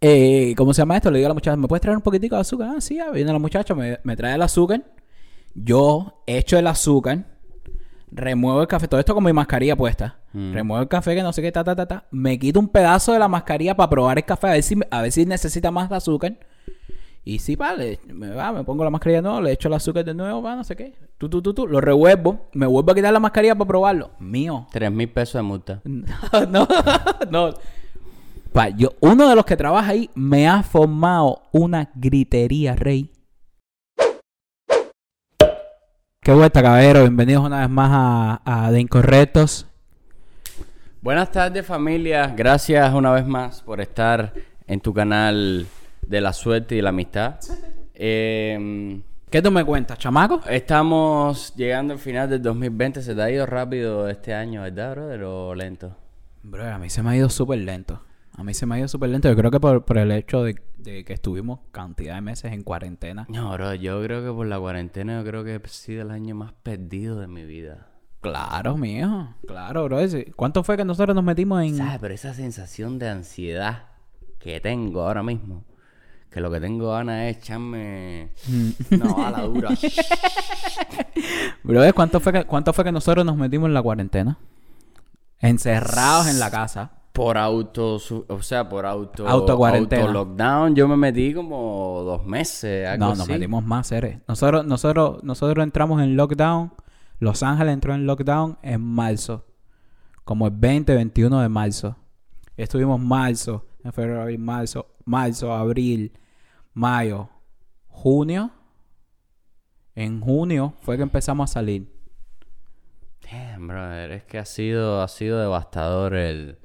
eh, 0.00 0.54
¿cómo 0.56 0.72
se 0.72 0.82
llama 0.82 0.96
esto? 0.96 1.10
Le 1.10 1.18
digo 1.18 1.26
a 1.26 1.30
la 1.30 1.34
muchacha, 1.34 1.56
¿me 1.56 1.68
puedes 1.68 1.82
traer 1.82 1.96
un 1.96 2.02
poquitico 2.02 2.34
de 2.34 2.40
azúcar? 2.42 2.70
Ah, 2.76 2.80
sí, 2.80 2.98
ah, 2.98 3.10
viene 3.10 3.32
la 3.32 3.38
muchacha, 3.38 3.74
me, 3.74 3.98
me 4.02 4.16
trae 4.16 4.34
el 4.34 4.42
azúcar. 4.42 4.82
Yo 5.54 6.22
echo 6.26 6.58
el 6.58 6.66
azúcar, 6.66 7.24
remuevo 8.10 8.60
el 8.60 8.68
café, 8.68 8.86
todo 8.88 9.00
esto 9.00 9.14
con 9.14 9.24
mi 9.24 9.32
mascarilla 9.32 9.76
puesta. 9.76 10.18
Mm. 10.32 10.52
Remuevo 10.52 10.82
el 10.82 10.88
café, 10.88 11.14
que 11.14 11.22
no 11.22 11.32
sé 11.32 11.42
qué, 11.42 11.50
ta, 11.50 11.64
ta, 11.64 11.74
ta, 11.74 11.86
ta. 11.86 12.04
Me 12.10 12.38
quito 12.38 12.60
un 12.60 12.68
pedazo 12.68 13.12
de 13.12 13.18
la 13.18 13.28
mascarilla 13.28 13.76
para 13.76 13.90
probar 13.90 14.18
el 14.18 14.24
café, 14.24 14.48
a 14.48 14.50
ver 14.52 14.62
si, 14.62 14.78
a 14.90 15.02
ver 15.02 15.12
si 15.12 15.26
necesita 15.26 15.70
más 15.70 15.88
de 15.90 15.96
azúcar. 15.96 16.38
Y 17.24 17.40
sí, 17.40 17.56
vale, 17.56 18.00
me, 18.06 18.30
va, 18.30 18.52
me 18.52 18.64
pongo 18.64 18.84
la 18.84 18.90
mascarilla 18.90 19.18
de 19.18 19.22
nuevo, 19.22 19.40
le 19.42 19.52
echo 19.52 19.68
el 19.68 19.74
azúcar 19.74 20.04
de 20.04 20.14
nuevo, 20.14 20.40
va, 20.40 20.56
no 20.56 20.64
sé 20.64 20.76
qué. 20.76 20.94
Tú, 21.18 21.28
tú, 21.28 21.42
tú, 21.42 21.52
tú, 21.52 21.66
lo 21.66 21.80
revuelvo, 21.80 22.48
me 22.52 22.66
vuelvo 22.66 22.92
a 22.92 22.94
quitar 22.94 23.12
la 23.12 23.20
mascarilla 23.20 23.54
para 23.54 23.68
probarlo. 23.68 24.12
Mío. 24.18 24.66
Tres 24.70 24.90
mil 24.90 25.10
pesos 25.10 25.34
de 25.34 25.42
multa. 25.42 25.80
no, 25.84 26.66
no. 27.30 27.54
Pa, 28.52 28.70
yo, 28.70 28.94
uno 29.00 29.28
de 29.28 29.36
los 29.36 29.44
que 29.44 29.56
trabaja 29.56 29.90
ahí 29.92 30.10
me 30.14 30.48
ha 30.48 30.62
formado 30.62 31.42
una 31.52 31.90
gritería, 31.94 32.74
rey. 32.74 33.12
Qué 36.20 36.32
vuelta, 36.32 36.62
caballero. 36.62 37.02
Bienvenidos 37.02 37.44
una 37.44 37.60
vez 37.60 37.70
más 37.70 37.90
a, 37.92 38.66
a 38.66 38.70
De 38.70 38.80
Incorrectos. 38.80 39.66
Buenas 41.00 41.30
tardes 41.30 41.64
familia, 41.64 42.26
gracias 42.36 42.92
una 42.92 43.12
vez 43.12 43.26
más 43.26 43.62
por 43.62 43.80
estar 43.80 44.34
en 44.66 44.80
tu 44.80 44.92
canal 44.92 45.66
de 46.02 46.20
la 46.20 46.32
suerte 46.32 46.74
y 46.74 46.82
la 46.82 46.90
amistad. 46.90 47.36
Eh, 48.00 49.02
¿Qué 49.28 49.42
tú 49.42 49.50
me 49.50 49.64
cuentas, 49.64 49.98
chamaco? 49.98 50.40
estamos 50.48 51.52
llegando 51.56 51.94
al 51.94 51.98
final 51.98 52.30
del 52.30 52.40
2020, 52.40 53.02
se 53.02 53.12
te 53.12 53.20
ha 53.20 53.28
ido 53.28 53.44
rápido 53.44 54.08
este 54.08 54.32
año, 54.32 54.62
¿verdad, 54.62 54.92
brother? 54.92 55.22
¿O 55.24 55.52
lento? 55.52 55.96
Bro, 56.44 56.64
a 56.64 56.78
mí 56.78 56.88
se 56.90 57.02
me 57.02 57.10
ha 57.10 57.16
ido 57.16 57.28
súper 57.28 57.58
lento. 57.58 58.00
A 58.38 58.44
mí 58.44 58.54
se 58.54 58.66
me 58.66 58.76
ha 58.76 58.78
ido 58.78 58.86
súper 58.86 59.10
lento. 59.10 59.28
Yo 59.28 59.34
creo 59.34 59.50
que 59.50 59.58
por, 59.58 59.84
por 59.84 59.98
el 59.98 60.12
hecho 60.12 60.44
de, 60.44 60.54
de 60.76 61.04
que 61.04 61.12
estuvimos 61.12 61.58
cantidad 61.72 62.14
de 62.14 62.20
meses 62.20 62.52
en 62.52 62.62
cuarentena. 62.62 63.26
No, 63.28 63.52
bro, 63.52 63.74
yo 63.74 64.00
creo 64.00 64.24
que 64.24 64.30
por 64.30 64.46
la 64.46 64.60
cuarentena 64.60 65.18
yo 65.18 65.28
creo 65.28 65.42
que 65.42 65.56
ha 65.56 65.68
sido 65.68 66.02
el 66.02 66.12
año 66.12 66.36
más 66.36 66.52
perdido 66.52 67.18
de 67.18 67.26
mi 67.26 67.44
vida. 67.44 67.88
Claro, 68.20 68.76
mío. 68.76 69.34
Claro, 69.44 69.86
bro. 69.86 69.98
¿Cuánto 70.36 70.62
fue 70.62 70.76
que 70.76 70.84
nosotros 70.84 71.16
nos 71.16 71.24
metimos 71.24 71.60
en...? 71.64 71.78
¿Sabes? 71.78 71.98
Pero 72.00 72.14
esa 72.14 72.32
sensación 72.32 73.00
de 73.00 73.08
ansiedad 73.08 73.86
que 74.38 74.60
tengo 74.60 75.02
ahora 75.02 75.24
mismo, 75.24 75.64
que 76.30 76.40
lo 76.40 76.48
que 76.48 76.60
tengo 76.60 76.92
ganas 76.92 77.24
es 77.24 77.38
echarme 77.38 78.30
una 78.92 79.14
bala 79.14 79.42
dura. 79.42 79.70
Bro, 81.64 81.82
¿cuánto 81.92 82.20
fue, 82.20 82.32
que, 82.32 82.44
¿cuánto 82.44 82.72
fue 82.72 82.84
que 82.84 82.92
nosotros 82.92 83.26
nos 83.26 83.36
metimos 83.36 83.66
en 83.66 83.74
la 83.74 83.82
cuarentena? 83.82 84.38
Encerrados 85.40 86.28
en 86.28 86.38
la 86.38 86.52
casa. 86.52 86.97
Por 87.18 87.36
auto, 87.36 87.96
o 88.28 88.42
sea, 88.42 88.68
por 88.68 88.86
auto, 88.86 89.26
Autocuarentena. 89.26 90.02
auto 90.02 90.12
lockdown, 90.12 90.76
yo 90.76 90.86
me 90.86 90.96
metí 90.96 91.34
como 91.34 92.02
dos 92.04 92.24
meses, 92.24 92.86
algo 92.88 93.06
No, 93.06 93.10
nos 93.10 93.20
así. 93.22 93.32
metimos 93.32 93.64
más, 93.64 93.88
seres. 93.88 94.20
Nosotros, 94.28 94.64
nosotros, 94.64 95.24
nosotros 95.24 95.64
entramos 95.64 96.00
en 96.00 96.16
lockdown. 96.16 96.72
Los 97.18 97.42
Ángeles 97.42 97.74
entró 97.74 97.92
en 97.94 98.06
lockdown 98.06 98.56
en 98.62 98.80
marzo. 98.80 99.44
Como 100.24 100.46
el 100.46 100.52
20, 100.54 100.94
21 100.94 101.40
de 101.40 101.48
marzo. 101.48 101.96
Estuvimos 102.56 103.00
marzo, 103.00 103.66
en 103.82 103.92
febrero, 103.92 104.22
abril, 104.22 104.38
marzo, 104.38 104.86
marzo, 105.04 105.52
abril, 105.52 106.12
mayo, 106.72 107.28
junio. 107.88 108.52
En 109.96 110.20
junio 110.20 110.74
fue 110.82 110.96
que 110.96 111.02
empezamos 111.02 111.50
a 111.50 111.52
salir. 111.54 111.92
Damn, 113.28 113.66
brother, 113.66 114.12
es 114.12 114.22
que 114.24 114.38
ha 114.38 114.44
sido, 114.44 115.02
ha 115.02 115.08
sido 115.08 115.40
devastador 115.40 116.14
el 116.14 116.58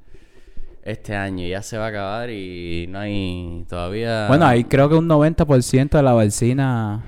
este 0.84 1.16
año. 1.16 1.48
Ya 1.48 1.62
se 1.62 1.78
va 1.78 1.86
a 1.86 1.90
acabar 1.90 2.30
y 2.30 2.88
no 2.90 3.00
hay 3.00 3.66
todavía 3.70 4.28
Bueno, 4.28 4.46
ahí 4.46 4.64
creo 4.64 4.90
que 4.90 4.96
un 4.96 5.08
90% 5.08 5.90
de 5.90 6.04
la 6.04 6.14
vacina. 6.14 7.04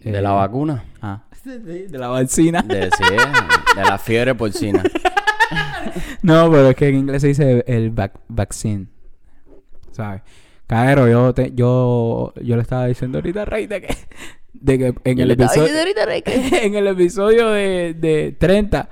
de 0.00 0.18
eh, 0.18 0.22
la 0.22 0.32
vacuna. 0.32 0.84
Ah, 1.02 1.22
de 1.44 1.88
la 1.98 2.08
vacina. 2.08 2.62
De, 2.62 2.90
sí, 2.96 3.14
de 3.76 3.82
la 3.84 3.98
fiebre 3.98 4.34
porcina. 4.34 4.82
No, 6.22 6.50
pero 6.50 6.70
es 6.70 6.76
que 6.76 6.88
en 6.88 6.96
inglés 6.96 7.20
se 7.22 7.28
dice 7.28 7.64
el 7.68 7.94
vac- 7.94 8.18
vaccine. 8.28 8.86
¿Sabes? 9.92 10.22
Caero, 10.66 11.06
yo, 11.08 11.34
te, 11.34 11.52
yo, 11.54 12.32
yo 12.42 12.56
le 12.56 12.62
estaba 12.62 12.86
diciendo 12.86 13.18
ahorita 13.18 13.42
a 13.42 13.44
Rey 13.44 13.66
de 13.66 13.82
que, 13.82 13.94
de 14.54 14.78
que 14.78 14.94
en, 15.04 15.18
el 15.20 15.30
episodio, 15.30 15.72
en 16.24 16.74
el 16.74 16.86
episodio 16.88 17.50
de, 17.50 17.94
de 17.94 18.34
30 18.36 18.88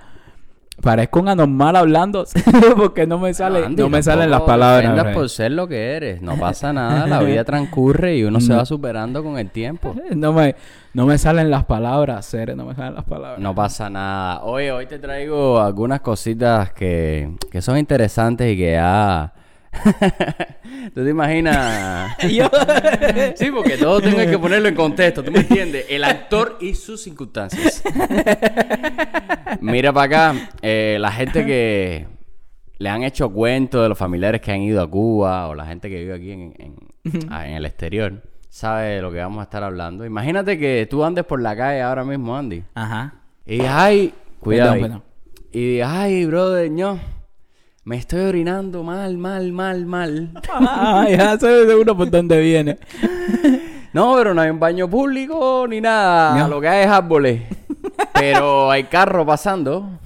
parezco 0.82 1.20
un 1.20 1.28
anormal 1.28 1.76
hablando 1.76 2.26
porque 2.76 3.06
no 3.06 3.19
me 3.19 3.32
sale, 3.32 3.65
Andy, 3.65 3.82
no 3.82 3.88
me 3.88 4.03
salen 4.03 4.31
las 4.31 4.43
palabras. 4.43 5.15
por 5.15 5.28
ser 5.31 5.53
lo 5.53 5.66
que 5.69 5.93
eres. 5.93 6.20
No 6.20 6.37
pasa 6.37 6.72
nada. 6.72 7.06
La 7.06 7.20
vida 7.22 7.44
transcurre 7.53 8.16
y 8.16 8.25
uno 8.25 8.41
se 8.41 8.53
va 8.53 8.66
superando 8.66 9.22
con 9.22 9.38
el 9.38 9.50
tiempo. 9.50 9.94
No 10.12 10.32
me, 10.32 10.56
no 10.94 11.06
me 11.06 11.16
salen 11.16 11.50
las 11.50 11.65
palabras, 11.65 12.28
Cere, 12.28 12.54
no 12.54 12.66
me 12.66 12.75
salen 12.75 12.94
las 12.94 13.04
palabras. 13.04 13.41
No 13.41 13.54
pasa 13.54 13.88
nada. 13.88 14.42
Oye, 14.42 14.71
hoy 14.71 14.87
te 14.87 14.98
traigo 14.98 15.60
algunas 15.60 16.00
cositas 16.00 16.72
que, 16.72 17.31
que 17.50 17.62
son 17.62 17.78
interesantes 17.78 18.53
y 18.53 18.56
que 18.56 18.72
ya... 18.72 19.32
¿Tú 20.94 21.05
te 21.05 21.10
imaginas? 21.10 22.16
Yo- 22.31 22.50
Sí, 23.37 23.50
porque 23.50 23.77
todo 23.78 24.00
tengo 24.00 24.19
que 24.19 24.38
ponerlo 24.38 24.69
en 24.69 24.75
contexto, 24.75 25.22
¿tú 25.25 25.31
me 25.33 25.41
entiendes? 25.41 25.87
El 25.88 26.05
actor 26.05 26.59
y 26.60 26.75
sus 26.75 27.03
circunstancias. 27.03 27.83
Mira 29.60 29.93
para 29.93 30.05
acá, 30.33 30.50
eh, 30.62 30.97
la 31.00 31.10
gente 31.12 31.44
que 31.47 32.06
le 32.78 32.88
han 32.88 33.03
hecho 33.05 33.31
cuentos 33.33 33.83
de 33.83 33.88
los 33.88 33.99
familiares 33.99 34.41
que 34.41 34.50
han 34.53 34.60
ido 34.60 34.83
a 34.83 34.91
Cuba 34.91 35.49
o 35.49 35.55
la 35.55 35.66
gente 35.66 35.89
que 35.89 35.99
vive 36.00 36.15
aquí 36.15 36.31
en, 36.33 36.54
en- 36.59 37.28
ah, 37.31 37.47
en 37.49 37.54
el 37.54 37.65
exterior, 37.66 38.22
sabe 38.49 38.89
de 38.97 39.03
lo 39.03 39.10
que 39.12 39.19
vamos 39.19 39.41
a 39.41 39.44
estar 39.44 39.62
hablando. 39.62 40.04
Imagínate 40.04 40.59
que 40.59 40.87
tú 40.91 41.04
andes 41.04 41.25
por 41.25 41.41
la 41.41 41.56
calle 41.56 41.81
ahora 41.83 42.04
mismo, 42.04 42.37
Andy, 42.37 42.62
Ajá. 42.75 43.15
y 43.47 43.60
ay, 43.62 44.12
cuidado, 44.41 44.72
Perdón, 44.75 44.89
perdón. 44.91 45.03
y 45.53 45.81
ay, 45.81 46.27
brother, 46.27 46.71
no, 46.71 46.99
me 47.84 47.97
estoy 47.97 48.20
orinando 48.20 48.82
mal, 48.84 49.16
mal, 49.16 49.53
mal, 49.53 49.87
mal. 49.87 50.31
Ah, 50.50 51.06
ya 51.09 51.37
sé 51.38 51.66
seguro 51.66 51.97
por 51.97 52.10
dónde 52.10 52.41
viene. 52.41 52.78
No, 53.93 54.15
pero 54.16 54.32
no 54.32 54.41
hay 54.41 54.48
un 54.48 54.59
baño 54.59 54.88
público 54.88 55.66
ni 55.69 55.78
nada. 55.82 56.34
No. 56.38 56.48
Lo 56.48 56.62
que 56.62 56.69
hay 56.69 56.84
es 56.84 56.91
árboles. 56.91 57.42
pero 58.15 58.71
hay 58.71 58.84
carro 58.84 59.26
pasando. 59.26 59.98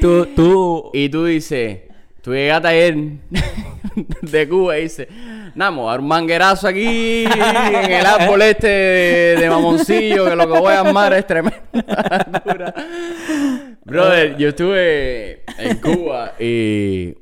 Tú, 0.00 0.26
tú, 0.34 0.90
Y 0.92 1.08
tú 1.08 1.26
dices, 1.26 1.82
tú 2.20 2.34
llegaste 2.34 2.66
ayer 2.66 2.96
de 4.22 4.48
Cuba 4.48 4.76
y 4.76 4.82
dices, 4.82 5.06
Namo, 5.54 5.86
un 5.94 6.08
manguerazo 6.08 6.66
aquí 6.66 7.24
en 7.26 7.92
el 7.92 8.04
árbol 8.06 8.42
este 8.42 8.66
de, 8.66 9.36
de 9.40 9.50
mamoncillo 9.50 10.24
que 10.28 10.34
lo 10.34 10.52
que 10.52 10.58
voy 10.58 10.72
a 10.72 10.80
armar 10.80 11.12
es 11.12 11.28
tremenda. 11.28 12.74
Dura". 13.88 14.04
Brother, 14.04 14.36
yo 14.36 14.48
estuve 14.50 15.42
en 15.58 15.78
Cuba 15.78 16.34
y 16.38 17.14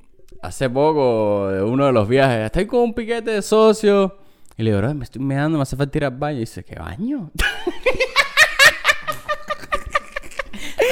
hace 0.42 0.68
poco 0.70 1.48
de 1.50 1.62
uno 1.62 1.86
de 1.86 1.92
los 1.92 2.08
viajes, 2.08 2.46
estoy 2.46 2.66
con 2.66 2.80
un 2.80 2.94
piquete 2.94 3.30
de 3.30 3.42
socios. 3.42 4.12
Y 4.58 4.62
le 4.62 4.70
digo, 4.70 4.78
"Brother, 4.78 4.96
me 4.96 5.04
estoy 5.04 5.22
meando, 5.22 5.58
me 5.58 5.62
hace 5.62 5.76
falta 5.76 5.98
ir 5.98 6.04
al 6.04 6.12
baño. 6.12 6.36
Y 6.38 6.40
dice, 6.40 6.64
¿qué 6.64 6.76
baño? 6.76 7.30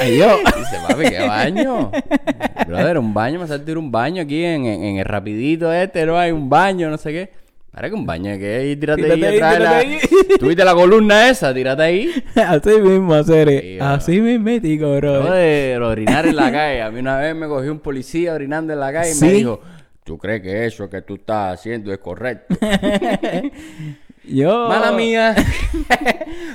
ay, 0.01 0.17
yo. 0.17 0.37
Dice, 0.37 0.77
papi, 0.87 1.03
¿qué 1.09 1.19
baño? 1.27 1.91
Brother, 2.67 2.97
un 2.99 3.13
baño, 3.13 3.39
me 3.39 3.45
hace 3.45 3.53
falta 3.57 3.71
ir 3.71 3.77
un 3.77 3.91
baño 3.91 4.21
aquí 4.23 4.43
en, 4.43 4.65
en- 4.65 4.83
en 4.83 4.97
el 4.97 5.05
rapidito 5.05 5.71
este, 5.71 6.05
no 6.05 6.17
hay 6.17 6.31
un 6.31 6.49
baño, 6.49 6.89
no 6.89 6.97
sé 6.97 7.11
qué. 7.11 7.31
Para 7.75 7.89
que 7.89 7.93
un 7.95 8.05
baño 8.05 8.37
que 8.37 8.55
ahí, 8.55 8.75
tírate, 8.77 9.03
Tírate 9.03 9.25
ahí, 9.25 9.31
de 9.33 9.37
tírate 9.37 9.59
la... 9.59 9.77
ahí. 9.79 9.99
¿Tú 10.39 10.47
viste 10.47 10.63
la 10.63 10.73
columna 10.73 11.29
esa? 11.29 11.53
Tírate 11.53 11.83
ahí. 11.83 12.09
Así 12.35 12.69
mismo, 12.81 13.21
Cere. 13.21 13.59
Sí. 13.61 13.77
Así 13.81 14.21
mismítico, 14.21 14.95
bro. 14.95 15.23
Brother, 15.23 15.81
orinar 15.81 16.25
en 16.25 16.37
la 16.37 16.51
calle. 16.53 16.81
A 16.81 16.89
mí 16.89 17.01
una 17.01 17.17
vez 17.17 17.35
me 17.35 17.47
cogió 17.49 17.73
un 17.73 17.79
policía 17.79 18.33
orinando 18.33 18.71
en 18.71 18.79
la 18.79 18.93
calle 18.93 19.11
y 19.11 19.19
me 19.19 19.31
dijo, 19.33 19.59
¿tú 20.05 20.17
crees 20.17 20.41
que 20.41 20.65
eso 20.65 20.89
que 20.89 21.01
tú 21.01 21.15
estás 21.15 21.59
haciendo 21.59 21.91
es 21.91 21.97
correcto? 21.99 22.55
Yo. 24.23 24.69
Mala 24.69 24.93
mía. 24.93 25.35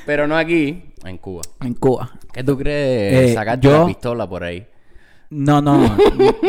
Pero 0.06 0.26
no 0.26 0.36
aquí, 0.38 0.82
en 1.04 1.18
Cuba. 1.18 1.42
En 1.60 1.74
Cuba. 1.74 2.10
¿Qué 2.32 2.42
tú 2.42 2.56
crees 2.56 3.30
Eh, 3.30 3.34
sacarte 3.34 3.68
yo- 3.68 3.80
la 3.80 3.86
pistola 3.86 4.26
por 4.28 4.42
ahí? 4.42 4.66
No, 5.28 5.60
no. 5.60 5.96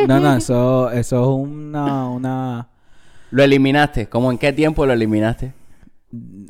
no, 0.08 0.20
no. 0.20 0.36
Eso, 0.38 0.90
eso 0.92 1.22
es 1.22 1.28
una. 1.28 2.08
una 2.10 2.68
¿Lo 3.32 3.44
eliminaste? 3.44 4.08
¿Cómo 4.08 4.32
en 4.32 4.38
qué 4.38 4.54
tiempo 4.54 4.86
lo 4.86 4.94
eliminaste? 4.94 5.54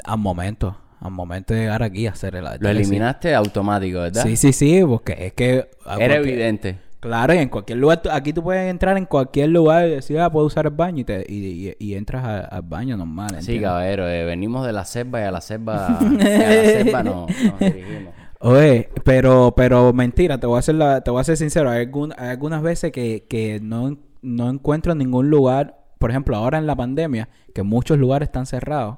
al 0.03 0.17
momento. 0.17 0.75
Al 0.99 1.11
momento 1.11 1.53
de 1.53 1.61
llegar 1.61 1.81
aquí 1.83 2.05
a 2.07 2.11
hacer 2.11 2.35
el 2.35 2.45
Lo 2.59 2.69
eliminaste 2.69 3.33
automático, 3.33 3.99
¿verdad? 3.99 4.23
Sí, 4.23 4.35
sí, 4.35 4.53
sí. 4.53 4.81
Porque 4.85 5.15
es 5.27 5.33
que. 5.33 5.67
a 5.85 5.97
Era 5.97 6.15
evidente. 6.15 6.77
Claro, 6.99 7.33
y 7.33 7.37
en 7.39 7.49
cualquier 7.49 7.79
lugar. 7.79 8.01
Aquí 8.11 8.31
tú 8.33 8.43
puedes 8.43 8.69
entrar 8.69 8.95
en 8.97 9.05
cualquier 9.05 9.49
lugar 9.49 9.87
y 9.87 9.91
decir, 9.91 10.19
ah, 10.19 10.29
puedo 10.31 10.45
usar 10.45 10.67
el 10.67 10.71
baño 10.73 10.99
y, 11.01 11.03
te, 11.03 11.25
y, 11.27 11.69
y- 11.69 11.75
y 11.79 11.95
entras 11.95 12.23
a- 12.23 12.39
al 12.41 12.61
baño 12.61 12.95
normal. 12.97 13.37
Sí, 13.41 13.59
caballero, 13.59 14.07
eh, 14.07 14.23
venimos 14.25 14.65
de 14.67 14.73
la 14.73 14.85
selva 14.85 15.19
y 15.21 15.23
a 15.23 15.31
la 15.31 15.41
selva, 15.41 15.87
a 15.99 16.03
la 16.03 16.63
selva 16.63 17.03
no, 17.03 17.25
nos 17.27 17.59
dirigimos. 17.59 18.13
Oye, 18.39 18.89
pero, 19.03 19.53
pero 19.55 19.93
mentira, 19.93 20.39
te 20.39 20.45
voy 20.45 20.59
a 20.59 20.61
ser, 20.61 20.75
la- 20.75 21.01
te 21.01 21.09
voy 21.09 21.21
a 21.21 21.23
ser 21.23 21.37
sincero. 21.37 21.71
Hay, 21.71 21.81
algún- 21.85 22.13
hay 22.17 22.29
algunas 22.29 22.61
veces 22.61 22.91
que, 22.91 23.25
que 23.27 23.59
no, 23.61 23.97
no 24.21 24.49
encuentro 24.51 24.93
ningún 24.93 25.31
lugar 25.31 25.80
por 26.01 26.09
ejemplo, 26.11 26.35
ahora 26.35 26.57
en 26.57 26.67
la 26.67 26.75
pandemia, 26.75 27.29
que 27.55 27.63
muchos 27.63 27.97
lugares 27.97 28.27
están 28.27 28.45
cerrados, 28.45 28.97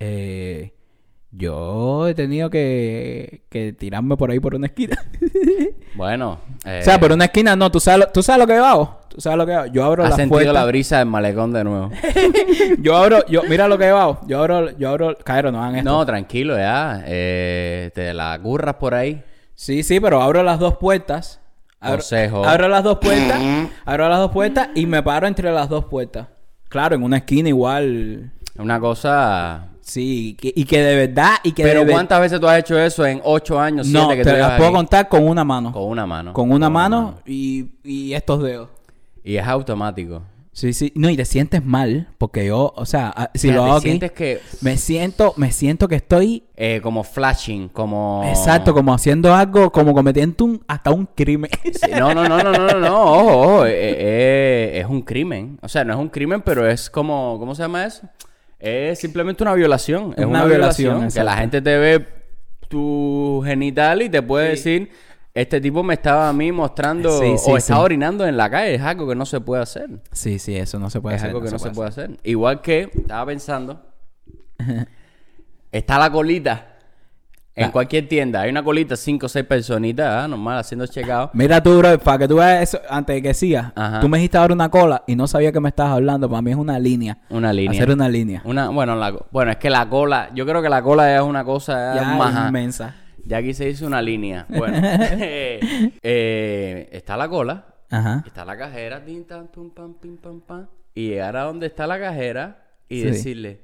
eh, 0.00 0.72
yo 1.30 2.08
he 2.08 2.14
tenido 2.14 2.48
que, 2.48 3.42
que 3.50 3.74
tirarme 3.74 4.16
por 4.16 4.30
ahí 4.30 4.40
por 4.40 4.54
una 4.54 4.66
esquina. 4.68 4.96
Bueno, 5.94 6.38
eh, 6.64 6.78
o 6.80 6.84
sea, 6.84 7.00
por 7.00 7.10
una 7.10 7.24
esquina 7.24 7.56
no, 7.56 7.72
tú 7.72 7.80
sabes, 7.80 8.06
lo- 8.06 8.12
tú 8.12 8.22
sabes 8.22 8.38
lo 8.38 8.46
que 8.46 8.52
hago. 8.54 9.00
Tú 9.08 9.20
sabes 9.20 9.36
lo 9.36 9.44
que 9.46 9.52
hago. 9.52 9.66
Yo 9.72 9.84
abro 9.84 10.04
has 10.04 10.10
las 10.10 10.16
sentido 10.16 10.36
puertas. 10.36 10.54
la 10.54 10.64
brisa 10.64 10.98
del 10.98 11.08
malecón 11.08 11.52
de 11.52 11.64
nuevo. 11.64 11.90
Yo 12.80 12.96
abro, 12.96 13.26
yo, 13.26 13.42
mira 13.48 13.66
lo 13.66 13.76
que 13.78 13.86
hago. 13.86 14.20
Yo 14.28 14.38
abro, 14.38 14.70
yo 14.78 14.90
abro, 14.90 15.16
Caero, 15.24 15.50
no 15.50 15.60
hagan 15.60 15.76
esto. 15.76 15.90
no, 15.90 16.06
tranquilo 16.06 16.56
ya. 16.56 17.02
Eh, 17.06 17.90
te 17.94 18.14
la 18.14 18.38
curras 18.40 18.76
por 18.76 18.94
ahí. 18.94 19.24
Sí, 19.56 19.82
sí, 19.82 19.98
pero 19.98 20.22
abro 20.22 20.44
las 20.44 20.60
dos 20.60 20.76
puertas. 20.76 21.40
Abro, 21.80 21.96
Consejo. 21.98 22.44
abro 22.44 22.68
las 22.68 22.82
dos 22.84 22.98
puertas. 22.98 23.40
abro 23.84 24.08
las 24.08 24.18
dos 24.18 24.30
puertas 24.32 24.68
y 24.74 24.86
me 24.86 25.02
paro 25.02 25.26
entre 25.26 25.52
las 25.52 25.68
dos 25.68 25.84
puertas. 25.84 26.26
Claro, 26.68 26.96
en 26.96 27.02
una 27.02 27.18
esquina 27.18 27.48
igual. 27.48 28.30
Una 28.58 28.80
cosa... 28.80 29.68
Sí, 29.80 30.36
que- 30.38 30.52
y 30.54 30.64
que 30.66 30.82
de 30.82 31.06
verdad. 31.06 31.36
Y 31.42 31.52
que 31.52 31.62
Pero 31.62 31.80
de 31.80 31.86
ver- 31.86 31.94
¿cuántas 31.94 32.20
veces 32.20 32.38
tú 32.40 32.46
has 32.46 32.58
hecho 32.58 32.78
eso 32.78 33.06
en 33.06 33.22
ocho 33.24 33.58
años, 33.58 33.86
siete 33.86 33.98
No, 34.02 34.08
que 34.10 34.18
tú 34.18 34.24
te 34.24 34.34
llevas 34.34 34.48
las 34.50 34.58
puedo 34.58 34.72
contar 34.72 35.08
con 35.08 35.26
una 35.26 35.44
mano. 35.44 35.72
Con 35.72 35.84
una 35.84 36.04
mano. 36.06 36.32
Con 36.34 36.50
una 36.52 36.68
mano 36.68 37.14
y, 37.24 37.70
y 37.84 38.12
estos 38.12 38.42
dedos. 38.42 38.68
Y 39.24 39.36
es 39.36 39.46
automático. 39.46 40.20
Sí, 40.58 40.72
sí. 40.72 40.92
No, 40.96 41.08
y 41.08 41.16
te 41.16 41.24
sientes 41.24 41.64
mal. 41.64 42.08
Porque 42.18 42.44
yo, 42.44 42.72
o 42.74 42.84
sea, 42.84 43.12
ah, 43.14 43.30
si 43.32 43.46
O 43.46 43.52
sea, 43.52 43.56
lo 43.56 43.62
te 43.62 43.68
hago 43.68 43.78
aquí, 43.78 43.88
sientes 43.90 44.10
que... 44.10 44.40
me 44.60 44.76
siento, 44.76 45.32
me 45.36 45.52
siento 45.52 45.86
que 45.86 45.94
estoy 45.94 46.42
eh, 46.56 46.80
como 46.82 47.04
flashing, 47.04 47.68
como... 47.68 48.24
Exacto, 48.26 48.74
como 48.74 48.92
haciendo 48.92 49.32
algo, 49.32 49.70
como 49.70 49.94
cometiendo 49.94 50.44
un, 50.44 50.64
hasta 50.66 50.90
un 50.90 51.06
crimen. 51.06 51.48
Sí, 51.62 51.92
no, 51.96 52.12
no, 52.12 52.28
no, 52.28 52.42
no, 52.42 52.50
no, 52.50 52.66
no, 52.66 52.80
no, 52.80 53.02
ojo, 53.04 53.40
ojo, 53.40 53.66
eh, 53.66 53.70
eh, 53.72 54.80
es 54.80 54.86
un 54.86 55.02
crimen. 55.02 55.60
O 55.62 55.68
sea, 55.68 55.84
no 55.84 55.92
es 55.92 55.98
un 56.00 56.08
crimen, 56.08 56.42
pero 56.42 56.68
es 56.68 56.90
como, 56.90 57.36
¿cómo 57.38 57.54
se 57.54 57.62
llama 57.62 57.86
eso? 57.86 58.08
Es 58.58 58.98
simplemente 58.98 59.44
una 59.44 59.54
violación. 59.54 60.12
Es 60.16 60.24
Una 60.24 60.40
una, 60.40 60.44
violación, 60.46 60.96
violación. 60.96 61.20
que 61.20 61.24
la 61.24 61.36
gente 61.36 61.62
te 61.62 61.78
ve 61.78 62.04
tu 62.68 63.42
genital 63.44 64.02
y 64.02 64.08
te 64.08 64.22
puede 64.22 64.48
decir, 64.48 64.90
este 65.40 65.60
tipo 65.60 65.82
me 65.82 65.94
estaba 65.94 66.28
a 66.28 66.32
mí 66.32 66.50
mostrando 66.52 67.10
Sí, 67.20 67.26
sí, 67.38 67.50
o 67.50 67.52
sí. 67.52 67.56
estaba 67.58 67.80
orinando 67.80 68.26
en 68.26 68.36
la 68.36 68.50
calle. 68.50 68.74
Es 68.74 68.82
algo 68.82 69.08
que 69.08 69.14
no 69.14 69.24
se 69.26 69.40
puede 69.40 69.62
hacer. 69.62 69.88
Sí, 70.12 70.38
sí, 70.38 70.56
eso 70.56 70.78
no 70.78 70.90
se 70.90 71.00
puede 71.00 71.16
es 71.16 71.22
hacer. 71.22 71.30
algo 71.30 71.40
que 71.42 71.50
no, 71.50 71.58
se 71.58 71.64
hacer. 71.66 71.72
puede 71.72 71.88
hacer. 71.88 72.10
Igual 72.24 72.60
que, 72.60 72.90
estaba 72.94 73.26
pensando, 73.26 73.80
está 75.72 75.98
la 75.98 76.10
colita. 76.10 76.74
En 77.54 77.64
La- 77.66 77.72
cualquier 77.72 78.08
tienda 78.08 78.42
hay 78.42 78.50
una 78.50 78.62
colita, 78.62 78.94
cinco 78.96 79.26
o 79.26 79.28
seis 79.28 79.44
personitas, 79.44 80.06
¿ah? 80.24 80.28
normal, 80.28 80.58
haciendo 80.58 80.86
checkout. 80.86 81.30
Mira 81.32 81.60
tú, 81.60 81.76
bro, 81.78 81.98
para 81.98 82.18
que 82.18 82.28
tú 82.28 82.36
veas 82.36 82.62
eso, 82.62 82.80
antes 82.88 83.16
de 83.16 83.22
que 83.22 83.34
sigas, 83.34 83.72
Ajá. 83.74 83.98
tú 83.98 84.08
me 84.08 84.18
dijiste 84.18 84.38
ahora 84.38 84.54
una 84.54 84.68
cola 84.68 85.02
y 85.08 85.16
no 85.16 85.26
sabía 85.26 85.50
que 85.50 85.58
me 85.58 85.68
estabas 85.70 85.94
hablando. 85.94 86.28
Para 86.30 86.40
mí 86.40 86.52
es 86.52 86.56
una 86.56 86.78
línea. 86.78 87.18
Una 87.30 87.52
línea. 87.52 87.72
Hacer 87.82 87.92
una 87.92 88.08
línea. 88.08 88.42
Una, 88.44 88.68
bueno, 88.68 88.94
la, 88.94 89.12
bueno, 89.32 89.50
es 89.50 89.56
que 89.56 89.70
la 89.70 89.88
cola, 89.88 90.30
yo 90.34 90.46
creo 90.46 90.62
que 90.62 90.68
la 90.68 90.82
cola 90.82 91.12
es 91.16 91.20
una 91.20 91.42
cosa 91.42 91.96
Ya 91.96 92.14
más. 92.16 92.46
inmensa. 92.48 92.94
Ya 93.28 93.36
aquí 93.36 93.52
se 93.52 93.66
dice 93.66 93.84
una 93.84 94.00
línea. 94.00 94.46
Bueno, 94.48 94.78
eh, 94.82 95.92
eh, 96.02 96.88
está 96.92 97.14
la 97.16 97.28
cola, 97.28 97.66
Ajá. 97.90 98.22
está 98.26 98.42
la 98.46 98.56
cajera, 98.56 99.04
tin, 99.04 99.26
tan, 99.26 99.48
pum, 99.48 99.68
pam, 99.70 99.92
pim, 100.00 100.16
pam, 100.16 100.40
pam, 100.40 100.66
y 100.94 101.08
llegar 101.10 101.36
a 101.36 101.42
donde 101.42 101.66
está 101.66 101.86
la 101.86 102.00
cajera 102.00 102.64
y 102.88 103.00
Sí. 103.00 103.04
decirle, 103.04 103.60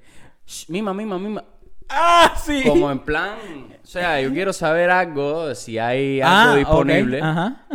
"Shh, 0.47 0.69
mima, 0.69 0.93
mima, 0.93 1.19
mima. 1.19 1.43
¡Ah, 1.89 2.35
sí! 2.37 2.63
Como 2.67 2.91
en 2.91 2.99
plan, 2.99 3.37
o 3.83 3.87
sea, 3.87 4.21
yo 4.21 4.31
quiero 4.33 4.53
saber 4.53 4.91
algo, 4.91 5.55
si 5.55 5.79
hay 5.79 6.21
algo 6.21 6.37
Ah, 6.37 6.51
ok, 6.53 6.59
disponible. 6.59 7.21
Ajá. 7.23 7.67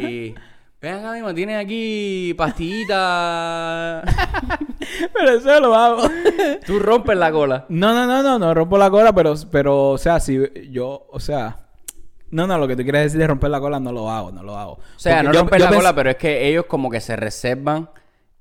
Y, 0.00 0.34
ven 0.80 0.94
acá, 0.94 1.12
mima, 1.12 1.34
tienes 1.34 1.62
aquí 1.62 2.32
pastillita. 2.38 4.02
pero 5.12 5.30
eso 5.32 5.60
lo 5.60 5.74
hago. 5.74 6.02
Tú 6.66 6.78
rompes 6.78 7.16
la 7.16 7.30
cola. 7.32 7.64
no, 7.68 7.94
no, 7.94 8.06
no, 8.06 8.22
no, 8.22 8.38
no 8.38 8.54
rompo 8.54 8.78
la 8.78 8.90
cola, 8.90 9.12
pero, 9.12 9.34
pero, 9.50 9.90
o 9.90 9.98
sea, 9.98 10.20
si 10.20 10.38
yo, 10.70 11.06
o 11.10 11.20
sea... 11.20 11.58
No, 12.30 12.48
no, 12.48 12.58
lo 12.58 12.66
que 12.66 12.74
tú 12.74 12.82
quieres 12.82 13.04
decir 13.04 13.20
de 13.20 13.28
romper 13.28 13.48
la 13.50 13.60
cola 13.60 13.78
no 13.78 13.92
lo 13.92 14.10
hago, 14.10 14.32
no 14.32 14.42
lo 14.42 14.58
hago. 14.58 14.72
O 14.72 14.80
sea, 14.96 15.16
Porque 15.18 15.28
no 15.28 15.32
yo- 15.34 15.40
romper 15.40 15.60
yo 15.60 15.70
la 15.70 15.76
cola, 15.76 15.94
pero 15.94 16.10
es 16.10 16.16
que 16.16 16.48
ellos 16.48 16.64
como 16.66 16.90
que 16.90 17.00
se 17.00 17.14
reservan 17.14 17.90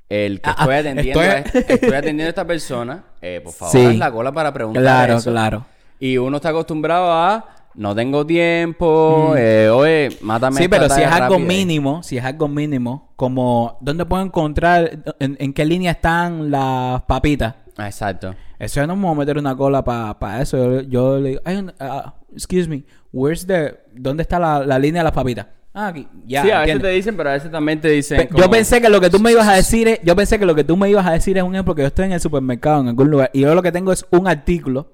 el 0.10 0.42
que 0.42 0.50
Ah, 0.50 0.56
estoy 0.60 0.74
ah, 0.76 0.80
atendiendo. 0.80 1.22
estoy- 1.22 1.62
a- 1.62 1.74
Estoy... 1.76 1.90
atendiendo 1.94 2.24
a 2.26 2.30
esta 2.30 2.46
persona. 2.48 3.04
eh, 3.22 3.42
por 3.44 3.54
favor, 3.54 3.72
Sí. 3.78 3.86
haz 3.86 3.96
la 3.98 4.12
cola 4.12 4.32
para 4.32 4.52
preguntar 4.52 4.82
Claro, 4.82 5.18
eso. 5.18 5.30
claro. 5.32 5.66
Y 6.00 6.18
uno 6.18 6.38
está 6.38 6.50
acostumbrado 6.50 7.12
a 7.12 7.46
no 7.76 7.96
tengo 7.96 8.26
tiempo, 8.26 9.34
eh, 9.38 9.70
oye, 9.70 10.10
mátame 10.22 10.56
Mm. 10.56 10.64
Sí, 10.64 10.68
pero 10.68 10.90
si 10.90 11.02
es 11.02 11.08
algo 11.12 11.36
rápida. 11.36 11.48
mínimo, 11.48 12.04
si 12.04 12.18
es 12.18 12.24
algo 12.26 12.48
mínimo, 12.48 13.12
como 13.16 13.78
¿dónde 13.82 14.06
puedo 14.06 14.24
encontrar, 14.24 15.00
en, 15.20 15.38
en 15.40 15.54
qué 15.54 15.66
línea 15.66 15.92
están 15.92 16.52
las 16.52 17.02
papitas? 17.04 17.56
Exacto. 17.78 18.36
Eso 18.60 18.82
yo 18.82 18.88
no 18.88 18.96
me 18.96 19.04
voy 19.04 19.12
a 19.14 19.18
meter 19.20 19.38
una 19.38 19.56
cola 19.58 19.84
para 19.84 20.42
eso. 20.42 20.58
Yo, 20.58 20.82
yo 20.82 21.20
le 21.20 21.30
digo, 21.30 21.42
"Ay, 21.44 21.58
un- 21.58 21.74
ah, 21.80 22.14
excuse 22.32 22.68
me, 22.70 22.84
where's 23.12 23.46
the, 23.48 23.76
¿dónde 23.94 24.22
está 24.24 24.40
la, 24.40 24.66
la 24.66 24.78
línea 24.80 25.02
de 25.02 25.06
las 25.06 25.14
papitas? 25.14 25.48
Ah, 25.74 25.88
aquí, 25.88 26.08
ya, 26.28 26.44
sí, 26.44 26.52
a 26.52 26.60
veces 26.60 26.80
te 26.82 26.88
dicen, 26.90 27.18
pero 27.18 27.32
a 27.32 27.34
veces 27.34 27.50
también 27.52 27.82
te 27.82 27.90
dicen 27.90 28.18
Pe- 28.18 28.28
como- 28.28 28.44
Yo 28.44 28.50
pensé 28.52 28.80
que 28.80 28.90
lo 28.90 29.02
que 29.02 29.10
tú 29.10 29.20
me 29.20 29.32
ibas 29.32 29.48
a 29.48 29.54
decir 29.54 29.88
es, 29.88 30.00
yo 30.04 30.16
pensé 30.16 30.38
que 30.38 30.46
lo 30.46 30.54
que 30.54 30.64
tú 30.64 30.78
me 30.78 30.88
ibas 30.88 31.06
a 31.08 31.12
decir 31.14 31.36
es 31.36 31.44
un 31.44 31.56
ejemplo 31.56 31.74
que 31.74 31.82
yo 31.82 31.88
estoy 31.88 32.06
en 32.06 32.12
el 32.12 32.20
supermercado 32.20 32.82
en 32.82 32.90
algún 32.90 33.10
lugar 33.10 33.32
y 33.34 33.40
yo 33.42 33.56
lo 33.56 33.64
que 33.64 33.72
tengo 33.72 33.92
es 33.92 34.06
un 34.12 34.28
artículo, 34.28 34.92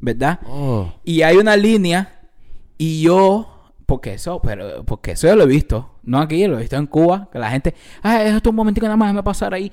¿verdad? 0.00 0.40
Oh. 0.48 0.92
Y 1.04 1.22
hay 1.22 1.36
una 1.36 1.56
línea 1.56 2.15
y 2.78 3.02
yo, 3.02 3.72
porque 3.86 4.14
eso, 4.14 4.40
pero 4.42 4.84
porque 4.84 5.12
eso 5.12 5.26
yo 5.28 5.36
lo 5.36 5.44
he 5.44 5.46
visto, 5.46 5.90
no 6.02 6.18
aquí, 6.20 6.46
lo 6.46 6.56
he 6.56 6.60
visto 6.60 6.76
en 6.76 6.86
Cuba, 6.86 7.28
que 7.32 7.38
la 7.38 7.50
gente, 7.50 7.74
ah, 8.02 8.22
esto 8.22 8.50
un 8.50 8.56
momentico 8.56 8.86
nada 8.86 8.96
más, 8.96 9.08
déjame 9.08 9.22
pasar 9.22 9.54
ahí. 9.54 9.72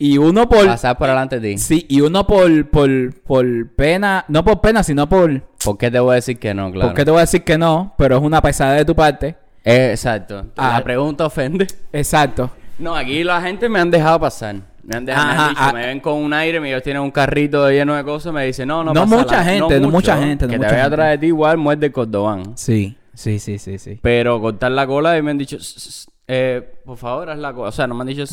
Y 0.00 0.16
uno 0.16 0.48
por 0.48 0.64
Pasar 0.64 0.96
por 0.96 1.08
delante 1.08 1.40
de 1.40 1.54
ti. 1.54 1.58
sí, 1.58 1.86
y 1.88 2.00
uno 2.02 2.24
por 2.24 2.70
por 2.70 3.20
por 3.22 3.74
pena, 3.74 4.24
no 4.28 4.44
por 4.44 4.60
pena, 4.60 4.84
sino 4.84 5.08
por 5.08 5.42
¿Por 5.64 5.76
qué 5.76 5.90
te 5.90 5.98
voy 5.98 6.12
a 6.12 6.14
decir 6.14 6.38
que 6.38 6.54
no? 6.54 6.70
Claro. 6.70 6.90
porque 6.90 7.04
te 7.04 7.10
voy 7.10 7.18
a 7.18 7.22
decir 7.22 7.42
que 7.42 7.58
no, 7.58 7.94
pero 7.98 8.16
es 8.16 8.22
una 8.22 8.40
pesadez 8.40 8.78
de 8.78 8.84
tu 8.84 8.94
parte. 8.94 9.36
Eh, 9.64 9.90
exacto. 9.90 10.46
Ah. 10.56 10.74
La 10.78 10.84
pregunta 10.84 11.26
ofende. 11.26 11.66
Exacto. 11.92 12.48
No, 12.78 12.94
aquí 12.94 13.24
la 13.24 13.42
gente 13.42 13.68
me 13.68 13.80
han 13.80 13.90
dejado 13.90 14.20
pasar. 14.20 14.56
Me 14.88 14.96
han 14.96 15.04
dejado, 15.04 15.26
me 15.26 15.32
han 15.34 15.38
Ajá, 15.40 15.48
dicho, 15.50 15.60
ah. 15.62 15.72
me 15.74 15.86
ven 15.86 16.00
con 16.00 16.14
un 16.14 16.32
aire, 16.32 16.66
ellos 16.66 16.82
tienen 16.82 17.02
un 17.02 17.10
carrito 17.10 17.70
lleno 17.70 17.94
de 17.94 18.04
cosas, 18.04 18.32
me 18.32 18.44
dicen, 18.46 18.68
no, 18.68 18.82
no, 18.82 18.94
No 18.94 19.02
pasa 19.02 19.16
mucha 19.18 19.36
la- 19.36 19.44
gente, 19.44 19.80
no 19.80 19.90
mucha 19.90 20.16
gente, 20.18 20.46
no 20.46 20.50
Que 20.50 20.56
mucha 20.56 20.68
te 20.70 20.74
gente. 20.76 20.86
atrás 20.86 21.10
de 21.10 21.18
ti 21.18 21.26
igual, 21.26 21.58
muerde 21.58 21.86
el 21.86 21.92
cordobán. 21.92 22.56
Sí, 22.56 22.96
sí, 23.12 23.38
sí, 23.38 23.58
sí, 23.58 23.78
sí. 23.78 23.98
Pero 24.02 24.40
cortar 24.40 24.72
la 24.72 24.86
cola 24.86 25.18
y 25.18 25.22
me 25.22 25.30
han 25.32 25.36
dicho, 25.38 25.56
"S- 25.56 25.78
s- 25.78 26.10
eh, 26.26 26.80
por 26.86 26.96
favor, 26.96 27.28
haz 27.28 27.38
la 27.38 27.52
cola. 27.52 27.68
O 27.68 27.72
sea, 27.72 27.86
no 27.86 27.94
me 27.94 28.00
han 28.00 28.06
dicho 28.08 28.24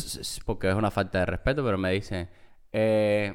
porque 0.46 0.70
es 0.70 0.74
una 0.74 0.90
falta 0.90 1.18
de 1.20 1.26
respeto, 1.26 1.62
pero 1.62 1.76
me 1.76 1.92
dicen, 1.92 2.26
eh, 2.72 3.34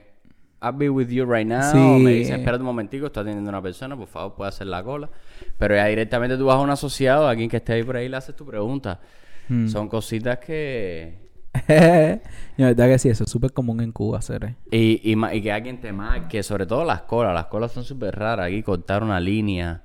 I'll 0.64 0.74
be 0.74 0.90
with 0.90 1.10
you 1.10 1.26
right 1.26 1.48
now. 1.48 1.72
Sí. 1.72 1.78
Me 2.04 2.12
dicen, 2.14 2.40
espérate 2.40 2.62
un 2.62 2.66
momentico, 2.68 3.06
estoy 3.08 3.22
atendiendo 3.22 3.50
a 3.50 3.54
una 3.54 3.62
persona, 3.62 3.96
por 3.96 4.08
favor, 4.08 4.34
puede 4.36 4.50
hacer 4.50 4.66
la 4.68 4.84
cola. 4.84 5.10
Pero 5.60 5.76
ya 5.76 5.86
directamente 5.86 6.38
tú 6.38 6.46
vas 6.46 6.56
a 6.56 6.60
un 6.60 6.70
asociado, 6.72 7.28
a 7.28 7.32
alguien 7.32 7.50
que 7.50 7.58
esté 7.58 7.74
ahí 7.74 7.84
por 7.84 7.98
ahí 7.98 8.10
le 8.10 8.18
haces 8.18 8.36
tu 8.36 8.46
pregunta. 8.46 9.00
Hmm. 9.48 9.68
Son 9.68 9.88
cositas 9.88 10.38
que... 10.40 11.21
La 12.58 12.66
verdad 12.68 12.88
que 12.88 13.00
sí, 13.00 13.10
eso 13.10 13.24
es 13.24 13.30
súper 13.30 13.54
común 13.54 13.82
en 13.82 13.92
Cuba 13.92 14.20
hacer. 14.20 14.44
eh. 14.46 14.56
Y, 14.72 15.12
y, 15.14 15.26
y 15.36 15.42
que 15.42 15.52
alguien 15.52 15.80
te 15.82 15.92
marque, 15.92 16.44
sobre 16.44 16.66
todo 16.66 16.84
las 16.86 17.02
colas. 17.04 17.34
Las 17.34 17.46
colas 17.48 17.72
son 17.72 17.84
súper 17.84 18.16
raras. 18.18 18.48
Aquí 18.48 18.64
cortar 18.64 19.04
una 19.04 19.20
línea. 19.20 19.84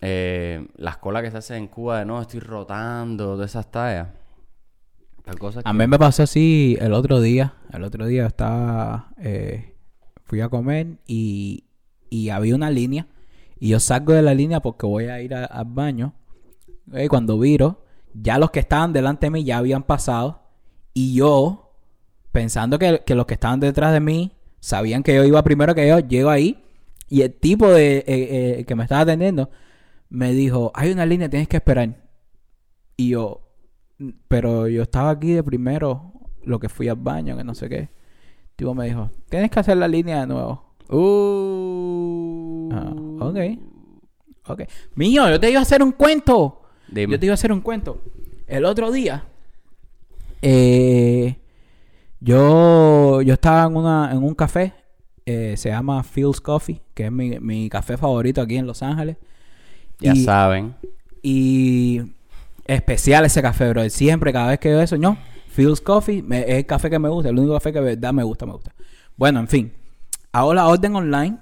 Eh, 0.00 0.66
las 0.76 0.96
colas 0.98 1.22
que 1.22 1.30
se 1.30 1.38
hacen 1.38 1.56
en 1.58 1.66
Cuba 1.68 1.98
de 2.00 2.04
no, 2.06 2.20
estoy 2.20 2.40
rotando, 2.40 3.36
de 3.36 3.46
esas 3.46 3.70
tallas. 3.70 4.08
Las 5.26 5.36
cosas 5.36 5.62
A 5.66 5.72
que- 5.72 5.78
mí 5.78 5.86
me 5.86 5.98
pasó 5.98 6.22
así 6.22 6.76
el 6.80 6.92
otro 6.92 7.20
día. 7.20 7.54
El 7.72 7.84
otro 7.84 8.06
día 8.06 8.26
estaba. 8.26 9.10
eh, 9.18 9.74
fui 10.24 10.40
a 10.40 10.48
comer 10.48 10.98
y, 11.06 11.64
y 12.08 12.28
había 12.30 12.54
una 12.54 12.70
línea. 12.70 13.06
Y 13.58 13.68
yo 13.70 13.80
salgo 13.80 14.12
de 14.12 14.22
la 14.22 14.32
línea 14.34 14.60
porque 14.60 14.86
voy 14.86 15.06
a 15.06 15.20
ir 15.20 15.34
a- 15.34 15.44
al 15.44 15.64
baño. 15.66 16.14
Y 16.92 17.08
cuando 17.08 17.38
viro, 17.38 17.84
ya 18.14 18.38
los 18.38 18.50
que 18.50 18.60
estaban 18.60 18.92
delante 18.92 19.26
de 19.26 19.30
mí 19.30 19.44
ya 19.44 19.58
habían 19.58 19.82
pasado. 19.82 20.40
Y 20.94 21.14
yo, 21.14 21.72
pensando 22.32 22.78
que, 22.78 23.02
que 23.04 23.14
los 23.14 23.26
que 23.26 23.34
estaban 23.34 23.60
detrás 23.60 23.92
de 23.92 24.00
mí 24.00 24.32
sabían 24.60 25.02
que 25.02 25.14
yo 25.14 25.24
iba 25.24 25.42
primero 25.42 25.74
que 25.74 25.88
yo, 25.88 25.98
llego 26.00 26.30
ahí. 26.30 26.62
Y 27.08 27.22
el 27.22 27.32
tipo 27.32 27.68
de, 27.68 27.98
eh, 27.98 28.04
eh, 28.06 28.64
que 28.66 28.74
me 28.74 28.84
estaba 28.84 29.02
atendiendo 29.02 29.50
me 30.08 30.32
dijo: 30.32 30.70
Hay 30.74 30.92
una 30.92 31.06
línea, 31.06 31.28
tienes 31.28 31.48
que 31.48 31.56
esperar. 31.56 31.96
Y 32.96 33.10
yo, 33.10 33.40
pero 34.28 34.68
yo 34.68 34.82
estaba 34.82 35.10
aquí 35.10 35.32
de 35.32 35.42
primero, 35.42 36.12
lo 36.44 36.58
que 36.58 36.68
fui 36.68 36.88
al 36.88 36.96
baño, 36.96 37.36
que 37.36 37.44
no 37.44 37.54
sé 37.54 37.68
qué. 37.68 37.78
El 37.78 37.88
tipo 38.56 38.74
me 38.74 38.86
dijo, 38.86 39.10
tienes 39.28 39.50
que 39.50 39.60
hacer 39.60 39.76
la 39.76 39.88
línea 39.88 40.20
de 40.20 40.26
nuevo. 40.26 40.74
Uh. 40.90 42.68
Ah, 42.72 42.92
ok. 43.20 43.38
Ok. 44.48 44.62
Mío, 44.94 45.28
yo 45.28 45.40
te 45.40 45.50
iba 45.50 45.60
a 45.60 45.62
hacer 45.62 45.82
un 45.82 45.92
cuento. 45.92 46.62
Dime. 46.88 47.12
Yo 47.12 47.20
te 47.20 47.26
iba 47.26 47.32
a 47.32 47.34
hacer 47.34 47.52
un 47.52 47.60
cuento. 47.60 48.02
El 48.46 48.64
otro 48.64 48.90
día, 48.90 49.24
eh, 50.42 51.36
yo, 52.20 53.22
yo 53.22 53.34
estaba 53.34 53.64
en, 53.66 53.76
una, 53.76 54.10
en 54.12 54.18
un 54.22 54.34
café, 54.34 54.72
eh, 55.26 55.54
se 55.56 55.70
llama 55.70 56.02
Phil's 56.02 56.40
Coffee, 56.40 56.80
que 56.94 57.06
es 57.06 57.12
mi, 57.12 57.38
mi 57.40 57.68
café 57.68 57.96
favorito 57.96 58.40
aquí 58.40 58.56
en 58.56 58.66
Los 58.66 58.82
Ángeles. 58.82 59.16
Ya 59.98 60.12
Y- 60.12 60.24
saben. 60.24 60.74
Y 61.22 62.00
especial 62.66 63.24
ese 63.24 63.42
café, 63.42 63.68
bro. 63.70 63.88
Siempre, 63.90 64.32
cada 64.32 64.48
vez 64.48 64.58
que 64.58 64.68
veo 64.70 64.80
eso, 64.80 64.96
no. 64.96 65.18
Phil's 65.54 65.80
Coffee 65.80 66.22
me- 66.22 66.40
es 66.42 66.56
el 66.58 66.66
café 66.66 66.88
que 66.90 66.98
me 66.98 67.08
gusta, 67.08 67.28
el 67.30 67.38
único 67.38 67.54
café 67.54 67.72
que 67.72 67.80
de 67.80 67.84
verdad 67.96 68.12
me 68.12 68.22
gusta, 68.22 68.46
me 68.46 68.52
gusta. 68.52 68.72
Bueno, 69.16 69.40
en 69.40 69.48
fin, 69.48 69.72
hago 70.32 70.54
la 70.54 70.66
orden 70.66 70.94
online, 70.96 71.38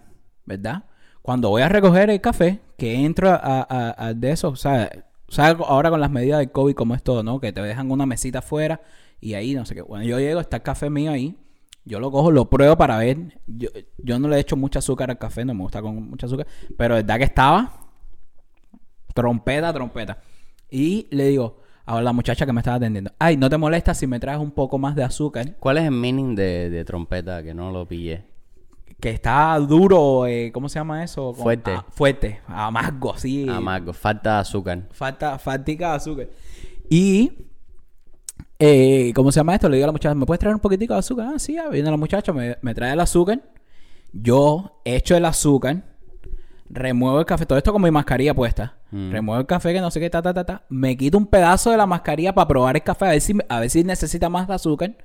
¿verdad? 0.47 0.85
Cuando 1.23 1.50
voy 1.50 1.62
a 1.62 1.69
recoger 1.69 2.11
el 2.11 2.21
café, 2.21 2.61
que 2.76 2.95
entro 3.05 3.28
a, 3.31 3.37
a- 3.69 4.07
a 4.07 4.14
de 4.14 4.31
eso, 4.33 4.49
o 4.49 4.57
sea, 4.57 4.90
¿sabes 5.28 5.56
ahora 5.66 5.90
con 5.90 6.00
las 6.00 6.11
medidas 6.11 6.38
del 6.38 6.50
COVID 6.50 6.75
cómo 6.75 6.94
es 6.94 7.02
todo, 7.02 7.23
¿no? 7.23 7.40
Que 7.40 7.52
te 7.52 7.61
dejan 7.62 7.90
una 7.90 8.06
mesita 8.06 8.40
afuera 8.40 8.80
y 9.20 9.35
ahí 9.35 9.54
no 9.54 9.64
sé 9.64 9.75
qué. 9.75 9.82
Bueno, 9.82 10.04
yo 10.04 10.18
llego, 10.18 10.40
está 10.40 10.56
el 10.56 10.62
café 10.62 10.90
mío 10.90 11.11
ahí, 11.11 11.37
yo 11.85 12.00
lo 12.00 12.11
cojo, 12.11 12.30
lo 12.30 12.50
pruebo 12.50 12.76
para 12.76 12.99
ver. 12.99 13.40
Yo, 13.47 13.68
yo 13.99 14.18
no 14.18 14.28
le 14.28 14.38
echo 14.38 14.56
mucho 14.56 14.78
azúcar 14.78 15.11
al 15.11 15.18
café, 15.18 15.44
no 15.44 15.54
me 15.54 15.62
gusta 15.62 15.82
con 15.82 16.11
mucho 16.11 16.26
azúcar, 16.26 16.47
pero 16.76 16.94
verdad 16.94 17.18
que 17.18 17.25
estaba 17.25 17.88
trompeta, 19.14 19.73
trompeta. 19.73 20.18
Y 20.70 21.08
le 21.11 21.28
digo 21.28 21.61
a 21.87 22.02
la 22.02 22.12
muchacha 22.12 22.44
que 22.44 22.52
me 22.52 22.61
estaba 22.61 22.76
atendiendo, 22.76 23.11
ay, 23.18 23.37
¿no 23.37 23.49
te 23.49 23.56
molesta 23.56 23.94
si 23.94 24.06
me 24.06 24.20
traes 24.20 24.38
un 24.38 24.50
poco 24.50 24.78
más 24.78 24.94
de 24.94 25.02
azúcar? 25.02 25.56
¿Cuál 25.58 25.78
es 25.78 25.85
el 25.85 25.92
meaning 25.92 26.35
de, 26.35 26.68
de 26.68 26.85
trompeta 26.85 27.42
que 27.42 27.54
no 27.54 27.70
lo 27.70 27.88
pillé? 27.88 28.27
Que 29.00 29.11
está 29.11 29.57
duro, 29.61 30.26
eh, 30.26 30.50
¿cómo 30.52 30.69
se 30.69 30.78
llama 30.81 31.05
eso? 31.05 31.33
Con- 31.33 31.43
Fuerte. 31.43 31.71
ah, 31.73 31.85
fuerte, 31.90 32.40
amargo, 32.49 33.17
sí. 33.17 33.47
Amargo, 33.49 33.93
falta 33.93 34.35
de 34.35 34.40
azúcar. 34.40 34.83
Falta, 34.90 35.38
faltica 35.38 35.90
de 35.90 35.97
azúcar. 35.97 36.28
Y, 36.90 37.31
eh, 38.59 39.12
¿cómo 39.14 39.31
se 39.31 39.38
llama 39.38 39.55
esto? 39.55 39.69
Le 39.69 39.76
digo 39.76 39.85
a 39.85 39.88
la 39.88 39.93
muchacha, 39.93 40.14
¿me 40.14 40.26
puedes 40.26 40.40
traer 40.40 40.55
un 40.55 40.61
poquitico 40.61 40.95
de 40.95 40.99
azúcar? 40.99 41.28
Ah, 41.35 41.38
sí, 41.38 41.57
ah, 41.57 41.69
viene 41.69 41.90
la 41.90 41.97
muchacha, 41.97 42.33
me, 42.33 42.57
me 42.61 42.75
trae 42.75 42.93
el 42.93 43.00
azúcar. 43.00 43.40
Yo 44.12 44.81
echo 44.85 45.17
el 45.17 45.25
azúcar, 45.26 45.85
remuevo 46.69 47.21
el 47.21 47.26
café, 47.26 47.47
todo 47.47 47.59
esto 47.59 47.73
con 47.73 47.83
mi 47.83 47.90
mascarilla 47.93 48.35
puesta. 48.35 48.78
Mm. 48.90 49.11
Remuevo 49.12 49.40
el 49.40 49.47
café, 49.47 49.73
que 49.73 49.81
no 49.81 49.90
sé 49.93 50.00
qué, 50.00 50.11
ta, 50.11 50.23
ta, 50.23 50.35
ta, 50.35 50.45
ta. 50.45 50.62
Me 50.71 50.97
quito 50.97 51.19
un 51.19 51.26
pedazo 51.26 51.71
de 51.71 51.76
la 51.76 51.87
mascarilla 51.87 52.35
para 52.35 52.49
probar 52.49 52.75
el 52.75 52.83
café, 52.83 53.05
a 53.07 53.11
ver 53.11 53.21
si, 53.21 53.35
a 53.49 53.61
ver 53.61 53.71
si 53.71 53.85
necesita 53.85 54.28
más 54.28 54.49
de 54.49 54.55
azúcar. 54.55 54.97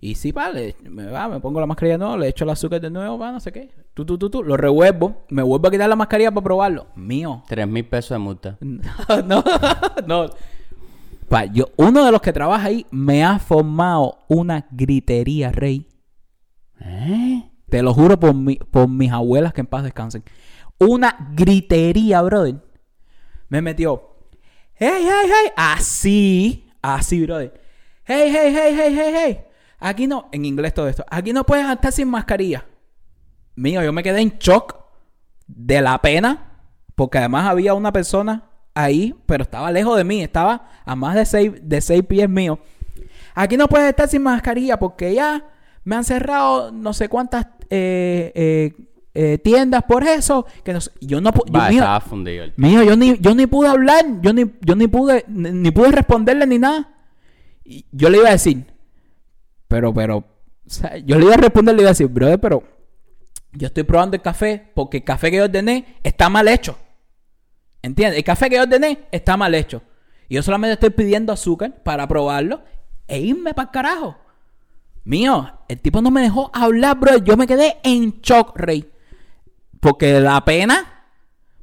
Y 0.00 0.14
sí, 0.14 0.30
vale, 0.30 0.76
me 0.82 1.06
va, 1.06 1.26
me 1.28 1.40
pongo 1.40 1.58
la 1.58 1.66
mascarilla 1.66 1.94
de 1.94 1.98
nuevo, 1.98 2.16
le 2.18 2.28
echo 2.28 2.44
el 2.44 2.50
azúcar 2.50 2.80
de 2.80 2.90
nuevo, 2.90 3.16
va, 3.18 3.32
no 3.32 3.40
sé 3.40 3.50
qué. 3.50 3.70
Tú, 3.94 4.04
tú, 4.04 4.18
tú, 4.18 4.28
tú, 4.28 4.42
lo 4.44 4.56
revuelvo, 4.56 5.24
me 5.30 5.42
vuelvo 5.42 5.68
a 5.68 5.70
quitar 5.70 5.88
la 5.88 5.96
mascarilla 5.96 6.30
para 6.30 6.44
probarlo. 6.44 6.86
Mío. 6.94 7.42
Tres 7.48 7.66
mil 7.66 7.84
pesos 7.86 8.10
de 8.10 8.18
multa. 8.18 8.58
No, 8.60 9.22
no, 9.24 9.44
no. 10.06 10.30
Pa, 11.28 11.46
yo, 11.46 11.70
uno 11.76 12.04
de 12.04 12.12
los 12.12 12.20
que 12.20 12.32
trabaja 12.32 12.66
ahí 12.68 12.86
me 12.90 13.24
ha 13.24 13.38
formado 13.38 14.18
una 14.28 14.66
gritería, 14.70 15.50
rey. 15.50 15.88
¿Eh? 16.80 17.42
Te 17.68 17.82
lo 17.82 17.92
juro 17.94 18.20
por, 18.20 18.34
mi- 18.34 18.56
por 18.58 18.88
mis 18.88 19.10
abuelas 19.10 19.52
que 19.52 19.62
en 19.62 19.66
paz 19.66 19.82
descansen. 19.82 20.22
Una 20.78 21.30
gritería, 21.34 22.20
brother. 22.22 22.56
Me 23.48 23.62
metió. 23.62 24.10
Hey, 24.74 25.00
hey, 25.00 25.30
hey. 25.30 25.52
Así. 25.56 26.68
Así, 26.82 27.22
brother. 27.24 27.60
Hey, 28.04 28.30
hey, 28.30 28.52
hey, 28.54 28.74
hey, 28.76 28.94
hey, 28.94 29.12
hey. 29.14 29.38
Aquí 29.78 30.06
no. 30.06 30.28
En 30.32 30.44
inglés 30.44 30.74
todo 30.74 30.88
esto. 30.88 31.04
Aquí 31.10 31.32
no 31.32 31.44
puedes 31.44 31.68
estar 31.70 31.92
sin 31.92 32.08
mascarilla. 32.08 32.64
Mío, 33.54 33.82
yo 33.82 33.92
me 33.92 34.02
quedé 34.02 34.20
en 34.20 34.38
shock 34.38 34.76
de 35.46 35.80
la 35.80 36.00
pena. 36.00 36.52
Porque 36.94 37.18
además 37.18 37.46
había 37.46 37.74
una 37.74 37.92
persona 37.92 38.44
ahí, 38.74 39.14
pero 39.26 39.42
estaba 39.44 39.70
lejos 39.70 39.96
de 39.96 40.04
mí. 40.04 40.22
Estaba 40.22 40.68
a 40.84 40.96
más 40.96 41.14
de 41.14 41.26
seis, 41.26 41.52
de 41.62 41.80
seis 41.80 42.02
pies 42.04 42.28
mío. 42.28 42.58
Aquí 43.34 43.56
no 43.58 43.68
puedes 43.68 43.88
estar 43.90 44.08
sin 44.08 44.22
mascarilla 44.22 44.78
porque 44.78 45.12
ya 45.14 45.44
me 45.84 45.94
han 45.96 46.04
cerrado 46.04 46.72
no 46.72 46.94
sé 46.94 47.08
cuántas 47.10 47.46
eh, 47.68 48.32
eh, 48.34 48.74
eh, 49.12 49.38
tiendas 49.38 49.82
por 49.82 50.04
eso. 50.04 50.46
Que 50.64 50.72
no 50.72 50.80
sé- 50.80 50.90
yo 51.02 51.20
no 51.20 51.32
pu- 51.32 51.44
yo, 51.46 51.52
Va, 51.52 51.68
mío, 51.68 51.84
fundido. 52.00 52.46
mío, 52.56 52.82
yo 52.82 52.96
ni, 52.96 53.18
yo 53.18 53.34
ni 53.34 53.46
pude 53.46 53.68
hablar, 53.68 54.04
yo 54.22 54.32
ni, 54.32 54.50
yo 54.62 54.74
ni 54.74 54.88
pude, 54.88 55.26
ni, 55.28 55.50
ni 55.52 55.70
pude 55.70 55.90
responderle 55.92 56.46
ni 56.46 56.58
nada. 56.58 56.88
Y 57.62 57.84
yo 57.92 58.08
le 58.08 58.18
iba 58.18 58.28
a 58.28 58.32
decir, 58.32 58.64
pero, 59.68 59.92
pero, 59.92 60.16
o 60.18 60.24
sea, 60.66 60.96
yo 60.98 61.18
le 61.18 61.24
iba 61.26 61.34
a 61.34 61.38
responder, 61.38 61.74
le 61.74 61.82
iba 61.82 61.90
a 61.90 61.92
decir, 61.92 62.06
brother, 62.08 62.38
pero 62.40 62.62
yo 63.52 63.66
estoy 63.68 63.82
probando 63.84 64.16
el 64.16 64.22
café 64.22 64.70
porque 64.74 64.98
el 64.98 65.04
café 65.04 65.30
que 65.30 65.38
yo 65.38 65.44
ordené 65.44 65.96
está 66.02 66.28
mal 66.28 66.46
hecho. 66.48 66.76
¿Entiendes? 67.82 68.18
El 68.18 68.24
café 68.24 68.48
que 68.50 68.56
yo 68.56 68.62
ordené 68.62 69.06
está 69.12 69.36
mal 69.36 69.54
hecho. 69.54 69.82
Y 70.28 70.34
yo 70.34 70.42
solamente 70.42 70.74
estoy 70.74 70.90
pidiendo 70.90 71.32
azúcar 71.32 71.82
para 71.84 72.06
probarlo 72.08 72.62
e 73.06 73.20
irme 73.20 73.54
para 73.54 73.66
el 73.66 73.72
carajo. 73.72 74.16
Mío, 75.04 75.52
el 75.68 75.80
tipo 75.80 76.02
no 76.02 76.10
me 76.10 76.20
dejó 76.20 76.50
hablar, 76.52 76.98
bro. 76.98 77.18
Yo 77.18 77.36
me 77.36 77.46
quedé 77.46 77.76
en 77.84 78.20
shock, 78.22 78.56
rey. 78.58 78.90
Porque 79.78 80.18
la 80.20 80.44
pena. 80.44 81.04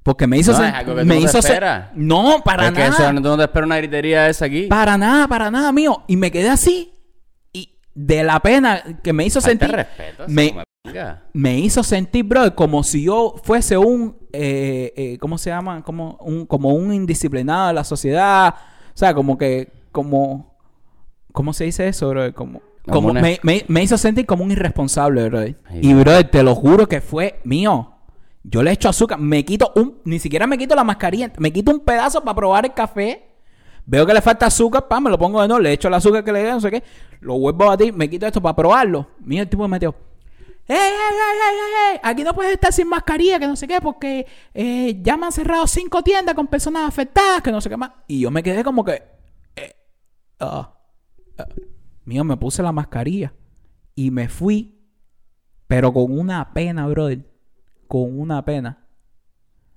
Porque 0.01 0.27
me 0.27 0.37
hizo 0.37 0.53
No, 0.53 0.59
sen- 0.59 0.69
es 0.69 0.73
algo 0.75 0.95
que 0.95 1.01
tú 1.01 1.07
me 1.07 1.15
no 1.15 1.21
te 1.21 1.25
hizo 1.27 1.39
esperas. 1.39 1.89
No, 1.93 2.41
para 2.43 2.67
Es 2.67 2.71
que 2.73 2.79
nada. 2.79 2.93
eso, 2.93 3.13
no 3.13 3.37
te 3.37 3.43
esperas 3.43 3.65
una 3.65 3.77
gritería 3.77 4.29
esa 4.29 4.45
aquí. 4.45 4.67
Para 4.67 4.97
nada, 4.97 5.27
para 5.27 5.51
nada, 5.51 5.71
mío. 5.73 6.03
Y 6.07 6.15
me 6.15 6.31
quedé 6.31 6.49
así. 6.49 6.92
De 7.95 8.23
la 8.23 8.39
pena 8.39 8.81
que 9.03 9.13
me 9.13 9.25
hizo 9.25 9.39
Falta 9.41 9.65
sentir. 9.67 9.75
respeto. 9.75 10.23
me- 10.27 10.53
me 11.33 11.59
hizo 11.59 11.81
sentir, 11.83 12.25
bro, 12.25 12.53
como 12.55 12.83
si 12.83 13.03
yo 13.03 13.35
fuese 13.43 13.77
un, 13.77 14.17
eh, 14.33 14.91
eh, 14.97 15.17
¿cómo 15.19 15.37
se 15.37 15.49
llama? 15.49 15.81
Como 15.83 16.17
un, 16.21 16.45
como 16.45 16.69
un 16.73 16.93
indisciplinado 16.93 17.67
de 17.67 17.73
la 17.73 17.83
sociedad. 17.83 18.53
O 18.93 18.97
sea, 18.97 19.13
como 19.13 19.37
que, 19.37 19.71
como, 19.91 20.57
¿cómo 21.31 21.53
se 21.53 21.63
dice 21.65 21.87
eso, 21.87 22.09
bro? 22.09 22.33
Como, 22.33 22.59
Como 22.83 22.93
como 22.95 23.07
una- 23.11 23.21
me, 23.21 23.39
me- 23.43 23.63
me 23.69 23.81
hizo 23.83 23.97
sentir 23.97 24.25
como 24.25 24.43
un 24.43 24.51
irresponsable, 24.51 25.29
bro. 25.29 25.39
Ay, 25.39 25.55
Y, 25.81 25.93
bro, 25.93 26.25
te 26.25 26.43
lo 26.43 26.53
juro 26.53 26.87
que 26.87 26.99
fue 26.99 27.39
mío. 27.45 27.91
Yo 28.43 28.61
le 28.61 28.71
echo 28.71 28.89
azúcar, 28.89 29.17
me 29.19 29.45
quito 29.45 29.71
un, 29.77 29.99
ni 30.03 30.19
siquiera 30.19 30.45
me 30.47 30.57
quito 30.57 30.75
la 30.75 30.83
mascarilla, 30.83 31.31
me 31.37 31.53
quito 31.53 31.71
un 31.71 31.79
pedazo 31.79 32.21
para 32.25 32.35
probar 32.35 32.65
el 32.65 32.73
café. 32.73 33.23
Veo 33.85 34.05
que 34.05 34.13
le 34.13 34.21
falta 34.21 34.45
azúcar, 34.45 34.87
pa, 34.87 34.99
me 34.99 35.09
lo 35.09 35.17
pongo 35.17 35.41
de 35.41 35.47
nuevo, 35.47 35.61
le 35.61 35.73
echo 35.73 35.89
el 35.89 35.93
azúcar 35.93 36.23
que 36.23 36.31
le 36.31 36.43
dé, 36.43 36.51
no 36.51 36.61
sé 36.61 36.71
qué. 36.71 36.83
Lo 37.19 37.37
vuelvo 37.37 37.65
a 37.65 37.67
batir, 37.69 37.93
me 37.93 38.09
quito 38.09 38.25
esto 38.25 38.41
para 38.41 38.55
probarlo. 38.55 39.07
Mira, 39.19 39.43
el 39.43 39.49
tipo 39.49 39.63
me 39.63 39.69
metió. 39.69 39.93
¡Ey, 40.65 40.77
ey, 40.77 40.87
ey, 40.87 41.93
ey! 41.93 41.99
Aquí 42.01 42.23
no 42.23 42.33
puedes 42.33 42.53
estar 42.53 42.71
sin 42.71 42.87
mascarilla, 42.87 43.37
que 43.37 43.47
no 43.47 43.57
sé 43.57 43.67
qué, 43.67 43.81
porque 43.81 44.25
eh, 44.53 44.97
ya 45.01 45.17
me 45.17 45.25
han 45.25 45.33
cerrado 45.33 45.67
cinco 45.67 46.01
tiendas 46.01 46.35
con 46.35 46.47
personas 46.47 46.87
afectadas, 46.87 47.41
que 47.41 47.51
no 47.51 47.59
sé 47.59 47.69
qué 47.69 47.75
más. 47.75 47.91
Y 48.07 48.21
yo 48.21 48.31
me 48.31 48.41
quedé 48.41 48.63
como 48.63 48.85
que. 48.85 49.03
eh, 49.57 49.75
ah, 50.39 50.73
ah. 51.37 51.45
Mío, 52.05 52.23
me 52.23 52.37
puse 52.37 52.63
la 52.63 52.71
mascarilla 52.71 53.33
y 53.95 54.11
me 54.11 54.27
fui, 54.29 54.81
pero 55.67 55.93
con 55.93 56.17
una 56.17 56.53
pena, 56.53 56.87
brother. 56.87 57.29
Con 57.87 58.19
una 58.19 58.43
pena. 58.43 58.87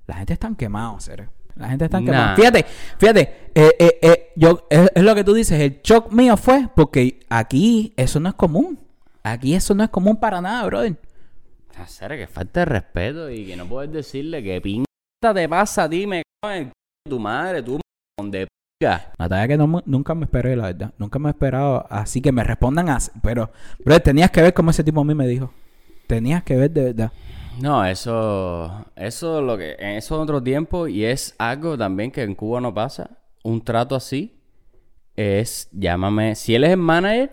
La 0.06 0.14
gente 0.16 0.32
está 0.32 0.52
quemada, 0.56 0.98
serio. 1.00 1.30
La 1.56 1.68
gente 1.68 1.86
está 1.86 2.00
Nah. 2.00 2.06
quemada. 2.06 2.36
Fíjate, 2.36 2.66
fíjate, 2.98 3.20
eh, 3.54 3.70
eh, 3.78 3.98
eh, 4.02 4.32
yo, 4.36 4.66
es, 4.70 4.90
es 4.94 5.02
lo 5.02 5.14
que 5.14 5.24
tú 5.24 5.32
dices, 5.34 5.58
el 5.60 5.80
shock 5.82 6.12
mío 6.12 6.36
fue 6.36 6.68
porque 6.74 7.20
aquí 7.28 7.92
eso 7.96 8.20
no 8.20 8.28
es 8.28 8.34
común. 8.34 8.78
Aquí 9.22 9.54
eso 9.54 9.74
no 9.74 9.82
es 9.82 9.90
común 9.90 10.16
para 10.16 10.40
nada, 10.40 10.64
brother. 10.66 10.96
Hacer 11.78 12.16
que 12.16 12.26
falta 12.26 12.60
de 12.60 12.66
respeto 12.66 13.30
y 13.30 13.44
que 13.46 13.56
no 13.56 13.66
puedes 13.66 13.92
decirle 13.92 14.42
que 14.42 14.60
pinta 14.60 14.86
te 15.34 15.48
pasa 15.48 15.84
a 15.84 15.90
ti, 15.90 16.06
me 16.06 16.22
cago 16.42 16.54
en 16.54 16.62
el 16.64 16.72
tu 17.10 17.18
madre, 17.18 17.62
tú 17.62 17.80
donde 18.18 18.46
pinga. 18.78 19.12
Natalia 19.18 19.48
que 19.48 19.56
no 19.56 19.82
nunca 19.84 20.14
me 20.14 20.24
esperé, 20.24 20.56
la 20.56 20.64
verdad. 20.66 20.92
Nunca 20.98 21.18
me 21.18 21.28
he 21.28 21.32
esperado 21.32 21.86
así 21.90 22.20
que 22.20 22.32
me 22.32 22.44
respondan 22.44 22.88
así. 22.88 23.10
Pero, 23.22 23.50
brother, 23.84 24.02
tenías 24.02 24.30
que 24.30 24.42
ver 24.42 24.54
cómo 24.54 24.70
ese 24.70 24.84
tipo 24.84 25.00
a 25.00 25.04
mí 25.04 25.14
me 25.14 25.26
dijo. 25.26 25.52
Tenías 26.06 26.42
que 26.44 26.56
ver 26.56 26.70
de 26.70 26.84
verdad. 26.84 27.12
No, 27.60 27.84
eso, 27.84 28.84
eso 28.96 29.40
lo 29.40 29.56
que, 29.56 29.76
en 29.78 29.90
eso 29.96 30.16
es 30.16 30.20
otro 30.20 30.42
tiempo 30.42 30.88
y 30.88 31.04
es 31.04 31.34
algo 31.38 31.76
también 31.78 32.10
que 32.10 32.22
en 32.22 32.34
Cuba 32.34 32.60
no 32.60 32.72
pasa. 32.74 33.10
Un 33.42 33.62
trato 33.64 33.94
así 33.94 34.38
es, 35.16 35.68
llámame, 35.72 36.34
si 36.34 36.54
él 36.54 36.64
es 36.64 36.70
el 36.70 36.76
manager, 36.76 37.32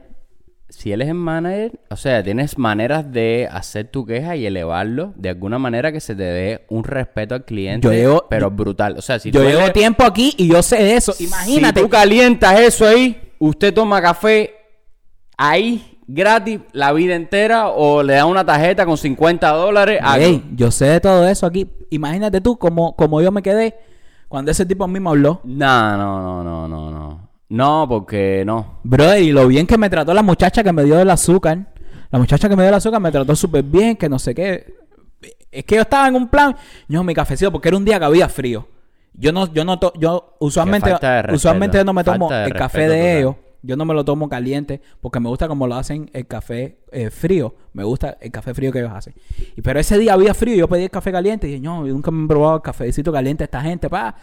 si 0.70 0.92
él 0.92 1.01
es 1.01 1.10
el 1.10 1.15
manager, 1.15 1.80
o 1.89 1.98
sea, 1.98 2.24
tienes 2.24 2.58
maneras 2.58 3.12
de 3.12 3.48
hacer 3.51 3.89
tu 3.92 4.06
queja 4.06 4.36
y 4.36 4.46
elevarlo 4.46 5.13
de 5.18 5.30
alguna 5.30 5.60
manera 5.60 5.92
que 5.92 6.00
se 6.00 6.15
te 6.15 6.24
dé 6.24 6.65
un 6.70 6.84
respeto 6.84 7.36
al 7.36 7.46
cliente, 7.46 7.86
Yo 7.88 7.92
llevo- 7.94 8.25
pero 8.30 8.50
brutal. 8.50 8.98
O 8.98 9.01
sea, 9.01 9.20
si 9.20 9.30
yo 9.32 9.42
tú 9.42 9.48
llevo 9.48 9.62
eres- 9.62 9.74
tiempo 9.74 10.03
aquí 10.03 10.34
y 10.38 10.48
yo 10.48 10.63
sé 10.63 10.77
de 10.77 10.96
eso. 10.96 11.13
Imagínate. 11.20 11.80
si 11.82 11.86
tú 11.86 11.89
calientas 11.89 12.60
eso 12.60 12.88
ahí, 12.88 13.34
usted 13.39 13.74
toma 13.74 14.01
café 14.01 14.53
ahí 15.38 15.93
gratis 16.07 16.60
la 16.72 16.91
vida 16.93 17.15
entera 17.15 17.69
o 17.69 18.03
le 18.03 18.13
da 18.15 18.25
una 18.25 18.45
tarjeta 18.45 18.86
con 18.86 18.98
50 18.98 19.50
dólares. 19.50 20.00
a- 20.01 20.19
Ey, 20.19 20.43
yo 20.55 20.72
sé 20.72 20.86
de 20.86 21.00
todo 21.00 21.27
eso 21.27 21.45
aquí. 21.45 21.69
Imagínate 21.89 22.41
tú 22.41 22.57
como, 22.57 22.95
como 22.95 23.22
yo 23.22 23.31
me 23.31 23.41
quedé 23.41 23.75
cuando 24.27 24.51
ese 24.51 24.65
tipo 24.65 24.83
a 24.83 24.88
mí 24.88 25.00
me 25.00 25.10
habló. 25.10 25.41
No, 25.43 25.98
no, 25.98 26.22
no, 26.22 26.43
no, 26.43 26.67
no, 26.67 26.91
no. 26.91 27.29
No, 27.50 27.86
porque 27.88 28.43
no. 28.45 28.79
Brother, 28.83 29.22
y 29.22 29.31
lo 29.31 29.48
bien 29.48 29.67
que 29.67 29.77
me 29.77 29.89
trató 29.89 30.13
la 30.13 30.24
muchacha 30.24 30.63
que 30.63 30.74
me 30.74 30.83
dio 30.83 31.00
el 31.00 31.10
azúcar. 31.10 31.60
La 32.10 32.17
muchacha 32.19 32.50
que 32.50 32.55
me 32.55 32.63
dio 32.63 32.69
el 32.69 32.75
azúcar 32.75 33.00
me 33.00 33.12
trató 33.12 33.36
súper 33.36 33.63
bien, 33.63 33.95
que 33.95 34.10
no 34.10 34.17
sé 34.17 34.33
qué. 34.33 34.74
Es 35.51 35.63
que 35.65 35.75
yo 35.75 35.81
estaba 35.81 36.07
en 36.07 36.15
un 36.15 36.27
plan, 36.29 36.55
yo 36.88 37.03
mi 37.03 37.13
cafecito, 37.13 37.51
porque 37.51 37.67
era 37.69 37.77
un 37.77 37.86
día 37.86 38.00
que 38.00 38.05
había 38.05 38.27
frío. 38.27 38.67
Yo 39.13 39.31
no, 39.31 39.53
yo 39.53 39.63
no, 39.63 39.77
to- 39.77 39.93
yo 40.00 40.36
usualmente, 40.39 40.89
usualmente 41.36 41.77
no 41.86 41.93
me 41.93 42.03
tomo 42.03 42.27
el 42.45 42.53
café 42.57 42.88
de 42.89 43.17
ellos. 43.19 43.36
Yo 43.63 43.77
no 43.77 43.86
me 43.86 43.93
lo 43.93 44.03
tomo 44.03 44.27
caliente 44.27 44.82
porque 45.01 45.20
me 45.20 45.29
gusta 45.29 45.48
como 45.48 45.65
lo 45.67 45.75
hacen 45.75 46.12
el 46.13 46.27
café 46.27 46.79
eh, 46.91 47.10
frío. 47.10 47.55
Me 47.72 47.84
gusta 47.84 48.17
el 48.20 48.29
café 48.29 48.53
frío 48.53 48.72
que 48.72 48.79
ellos 48.79 48.91
hacen. 48.93 49.15
Y, 49.55 49.62
pero 49.62 49.79
ese 49.79 49.98
día 49.98 50.13
había 50.13 50.34
frío 50.34 50.55
yo 50.55 50.67
pedí 50.67 50.84
el 50.84 50.91
café 50.91 51.12
caliente. 51.12 51.48
Y 51.48 51.51
dije, 51.51 51.62
no, 51.63 51.88
yo 51.88 51.93
nunca 51.93 52.12
me 52.12 52.25
he 52.25 52.27
probado 52.27 52.58
el 52.58 52.62
cafecito 52.62 53.12
caliente 53.12 53.43
de 53.43 53.46
esta 53.46 53.62
gente, 53.62 53.89
pa. 53.89 54.15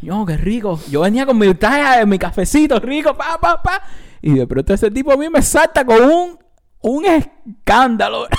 No, 0.00 0.24
qué 0.24 0.36
rico. 0.36 0.78
Yo 0.90 1.00
venía 1.00 1.26
con 1.26 1.36
mi 1.36 1.52
taja, 1.54 2.06
mi 2.06 2.18
cafecito 2.18 2.78
rico, 2.78 3.14
pa, 3.16 3.38
pa, 3.40 3.60
pa. 3.60 3.82
Y 4.22 4.34
de 4.34 4.46
pronto 4.46 4.72
ese 4.72 4.90
tipo 4.90 5.12
a 5.12 5.16
mí 5.16 5.28
me 5.28 5.42
salta 5.42 5.84
con 5.84 6.00
un, 6.02 6.38
un 6.80 7.04
escándalo. 7.04 8.26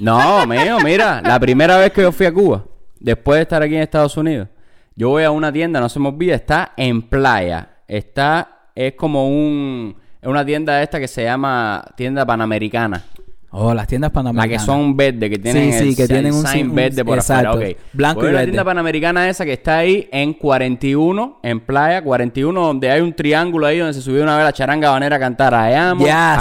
No, 0.00 0.44
mío, 0.46 0.78
mira, 0.82 1.22
la 1.24 1.38
primera 1.38 1.78
vez 1.78 1.92
que 1.92 2.02
yo 2.02 2.10
fui 2.10 2.26
a 2.26 2.34
Cuba, 2.34 2.64
después 2.98 3.36
de 3.36 3.42
estar 3.42 3.62
aquí 3.62 3.76
en 3.76 3.82
Estados 3.82 4.16
Unidos, 4.16 4.48
yo 4.96 5.10
voy 5.10 5.24
a 5.24 5.30
una 5.30 5.52
tienda, 5.52 5.80
no 5.80 5.88
se 5.88 6.00
me 6.00 6.08
olvida, 6.08 6.34
está 6.34 6.72
en 6.76 7.02
playa. 7.02 7.78
Está, 7.86 8.53
es 8.74 8.94
como 8.94 9.28
un, 9.28 9.96
es 10.20 10.28
una 10.28 10.44
tienda 10.44 10.82
esta 10.82 10.98
que 11.00 11.08
se 11.08 11.24
llama 11.24 11.84
tienda 11.96 12.24
panamericana. 12.26 13.04
Oh, 13.56 13.72
las 13.72 13.86
tiendas 13.86 14.08
La 14.10 14.12
panamericanas. 14.14 14.62
que 14.62 14.66
son 14.66 14.96
verde, 14.96 15.30
que 15.30 15.38
tienen 15.38 15.72
Sí, 15.72 15.78
sí, 15.78 15.88
el, 15.90 15.94
que 15.96 16.02
el 16.02 16.08
tienen 16.08 16.34
un 16.34 16.44
sign 16.44 16.74
verde 16.74 17.04
por 17.04 17.18
exacto, 17.18 17.50
afuera. 17.50 17.70
ok. 17.70 17.76
blanco 17.92 18.20
Voy 18.22 18.26
y 18.26 18.30
a 18.30 18.32
la 18.32 18.38
verde. 18.40 18.50
tienda 18.50 18.64
panamericana 18.64 19.28
esa 19.28 19.44
que 19.44 19.52
está 19.52 19.78
ahí 19.78 20.08
en 20.10 20.32
41, 20.34 21.38
en 21.40 21.60
playa, 21.60 22.02
41, 22.02 22.60
donde 22.60 22.90
hay 22.90 23.00
un 23.00 23.14
triángulo 23.14 23.68
ahí 23.68 23.78
donde 23.78 23.94
se 23.94 24.02
subió 24.02 24.24
una 24.24 24.34
vez 24.36 24.44
la 24.44 24.52
charanga 24.52 24.90
banera 24.90 25.14
a 25.14 25.18
cantar. 25.20 25.54
Allá, 25.54 25.92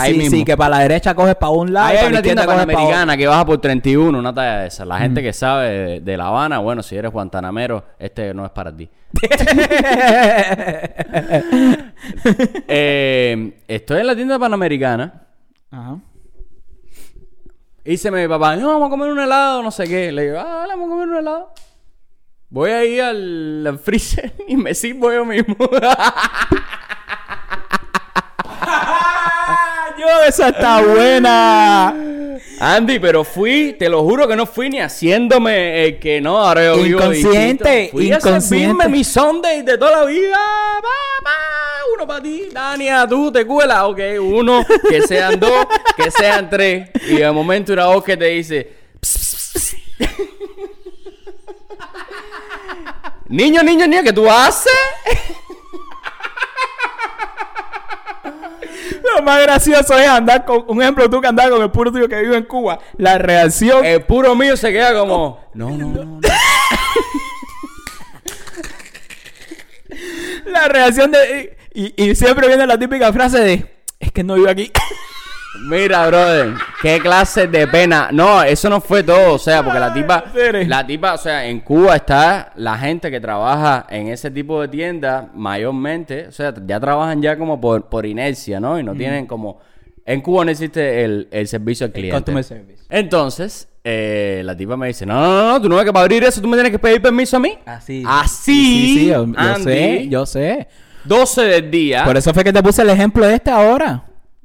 ahí 0.02 0.14
sí, 0.14 0.18
mismo. 0.18 0.38
sí, 0.38 0.44
que 0.44 0.58
para 0.58 0.72
la 0.78 0.80
derecha 0.80 1.14
coges 1.14 1.36
para 1.36 1.52
un 1.52 1.72
lado. 1.72 1.86
Ahí 1.90 1.98
hay 1.98 2.08
una 2.08 2.22
tienda 2.24 2.48
panamericana 2.48 3.16
que 3.16 3.28
baja 3.28 3.46
por 3.46 3.62
31, 3.62 4.18
una 4.18 4.34
talla 4.34 4.62
de 4.62 4.68
esa. 4.70 4.84
La 4.84 4.98
gente 4.98 5.22
que 5.22 5.34
sabe 5.34 5.70
de, 5.70 6.00
de 6.00 6.18
La 6.18 6.30
Habana, 6.30 6.58
bueno, 6.58 6.82
si 6.82 6.96
eres 6.96 7.12
guantanamero, 7.12 7.84
este 8.00 8.34
no 8.34 8.44
es 8.44 8.52
para 8.52 8.76
ti. 8.76 8.90
Eh, 12.68 13.54
estoy 13.68 14.02
en 14.02 14.08
la 14.08 14.16
tienda 14.16 14.38
panamericana 14.38 15.28
Ajá. 15.72 15.98
y 17.86 17.92
dice 17.92 18.12
mi 18.12 18.28
papá, 18.28 18.56
no, 18.56 18.68
vamos 18.68 18.88
a 18.88 18.90
comer 18.90 19.12
un 19.12 19.20
helado, 19.20 19.64
no 19.64 19.72
sé 19.72 19.88
qué. 19.88 20.12
Le 20.12 20.24
digo, 20.24 20.40
ah, 20.40 20.66
vamos 20.68 20.88
a 20.88 20.90
comer 20.90 21.08
un 21.08 21.18
helado. 21.18 21.54
Voy 22.50 22.72
ahí 22.72 23.00
al, 23.00 23.66
al 23.66 23.80
freezer 23.80 24.34
y 24.48 24.58
me 24.58 24.74
sirvo 24.74 25.12
yo 25.12 25.26
mismo. 25.26 25.56
Esa 30.28 30.50
está 30.50 30.82
buena. 30.82 31.96
Andy, 32.60 33.00
pero 33.00 33.24
fui, 33.24 33.76
te 33.78 33.90
lo 33.90 34.04
juro 34.04 34.28
que 34.28 34.36
no 34.36 34.46
fui 34.46 34.70
ni 34.70 34.80
haciéndome 34.80 35.86
el 35.86 36.00
que 36.00 36.22
no, 36.22 36.38
ahora 36.38 36.64
yo 36.64 36.78
Inconsciente. 36.78 37.90
Fui 37.92 38.12
a 38.12 38.18
inconsciente. 38.18 38.42
servirme 38.42 38.88
mi 38.88 39.04
Sunday 39.04 39.64
de 39.64 39.78
toda 39.78 40.00
la 40.00 40.06
vida. 40.06 40.38
Pa, 40.82 41.24
pa, 41.24 41.32
uno 41.96 42.08
para 42.08 42.24
ti, 42.24 42.48
Dania, 42.52 43.06
tú 43.08 43.32
te 43.32 43.46
cuela. 43.46 43.88
Ok, 43.88 44.00
uno, 44.22 44.66
que 44.90 45.02
sean 45.02 45.40
dos, 45.40 45.68
que 45.96 46.10
sean 46.12 46.50
tres. 46.50 46.90
Y 47.08 47.18
de 47.18 47.32
momento 47.32 47.74
una 47.74 47.88
voz 47.88 48.04
que 48.04 48.18
te 48.18 48.26
dice... 48.26 48.84
Niño, 53.30 53.64
niño, 53.64 53.88
niño, 53.88 54.04
¿qué 54.04 54.14
tú 54.14 54.30
haces? 54.30 54.72
Lo 59.16 59.24
más 59.24 59.42
gracioso 59.42 59.98
es 59.98 60.08
andar 60.08 60.46
con, 60.46 60.66
un 60.68 60.82
ejemplo, 60.82 61.10
tú 61.10 61.22
que 61.22 61.28
andas 61.28 61.50
con 61.50 61.62
el 61.62 61.72
puro 61.72 61.92
tío 61.92 62.08
que 62.08 62.22
vive 62.22 62.38
en 62.38 62.44
Cuba. 62.44 62.80
La 62.98 63.18
reacción. 63.18 63.86
El 63.86 64.04
puro 64.04 64.36
mío 64.36 64.58
se 64.58 64.72
queda 64.72 64.98
como... 64.98 65.40
No, 65.54 65.70
no, 65.70 65.88
no, 65.88 66.06
no. 66.06 66.20
La 70.46 70.68
reacción 70.68 71.12
de. 71.12 71.58
Y, 71.74 71.94
y 72.04 72.16
siempre 72.16 72.48
viene 72.48 72.68
la 72.68 72.78
típica 72.78 73.12
frase 73.14 73.40
de. 73.40 73.84
Es 74.00 74.12
que 74.12 74.24
no 74.24 74.36
vive 74.36 74.52
aquí. 74.52 74.72
Mira, 75.60 76.08
brother, 76.08 76.54
qué 76.82 77.00
clase 77.00 77.48
de 77.48 77.68
pena. 77.68 78.10
No, 78.12 78.42
eso 78.42 78.70
no 78.70 78.82
fue 78.82 79.04
todo, 79.04 79.36
o 79.36 79.40
sea, 79.40 79.64
porque 79.64 79.80
la 79.80 79.94
tipa, 79.94 80.24
Tere. 80.34 80.66
la 80.66 80.86
tipa, 80.86 81.14
o 81.14 81.18
sea, 81.18 81.46
en 81.46 81.60
Cuba 81.60 81.96
está 81.96 82.52
la 82.56 82.78
gente 82.78 83.12
que 83.12 83.20
trabaja 83.20 83.86
en 83.90 84.08
ese 84.08 84.32
tipo 84.32 84.60
de 84.62 84.68
tiendas, 84.68 85.26
mayormente, 85.36 86.28
o 86.28 86.32
sea, 86.32 86.54
ya 86.66 86.80
trabajan 86.80 87.22
ya 87.22 87.38
como 87.38 87.62
por, 87.62 87.86
por 87.88 88.06
inercia, 88.06 88.60
¿no? 88.60 88.80
Y 88.80 88.84
no 88.84 88.96
tienen 88.96 89.28
como, 89.28 89.60
en 90.06 90.22
Cuba 90.22 90.44
no 90.44 90.52
existe 90.52 91.04
el, 91.04 91.28
el 91.32 91.48
servicio 91.48 91.86
al 91.86 91.92
cliente. 91.92 92.18
Customer 92.18 92.44
service. 92.44 92.84
Entonces, 92.90 93.68
eh, 93.84 94.42
la 94.44 94.58
tipa 94.58 94.76
me 94.76 94.88
dice, 94.88 95.06
no, 95.06 95.14
no, 95.22 95.28
no, 95.28 95.52
no, 95.52 95.62
tú 95.62 95.70
no 95.70 95.76
ves 95.76 95.86
que 95.86 95.94
para 95.94 96.02
abrir 96.04 96.24
eso 96.24 96.42
tú 96.42 96.48
me 96.48 96.58
tienes 96.58 96.72
que 96.72 96.80
pedir 96.80 97.02
permiso 97.02 97.38
a 97.38 97.40
mí. 97.40 97.58
Así. 97.66 98.04
Así, 98.08 98.54
Sí, 98.54 98.98
sí, 99.00 99.08
yo, 99.08 99.26
sé, 99.64 100.08
yo 100.10 100.26
sé. 100.26 100.68
12 101.04 101.42
del 101.44 101.70
día. 101.72 102.06
Por 102.06 102.18
eso 102.18 102.34
fue 102.34 102.44
que 102.44 102.54
te 102.54 102.64
puse 102.64 102.82
el 102.82 102.90
ejemplo 102.90 103.26
este 103.28 103.52
ahora. 103.52 104.04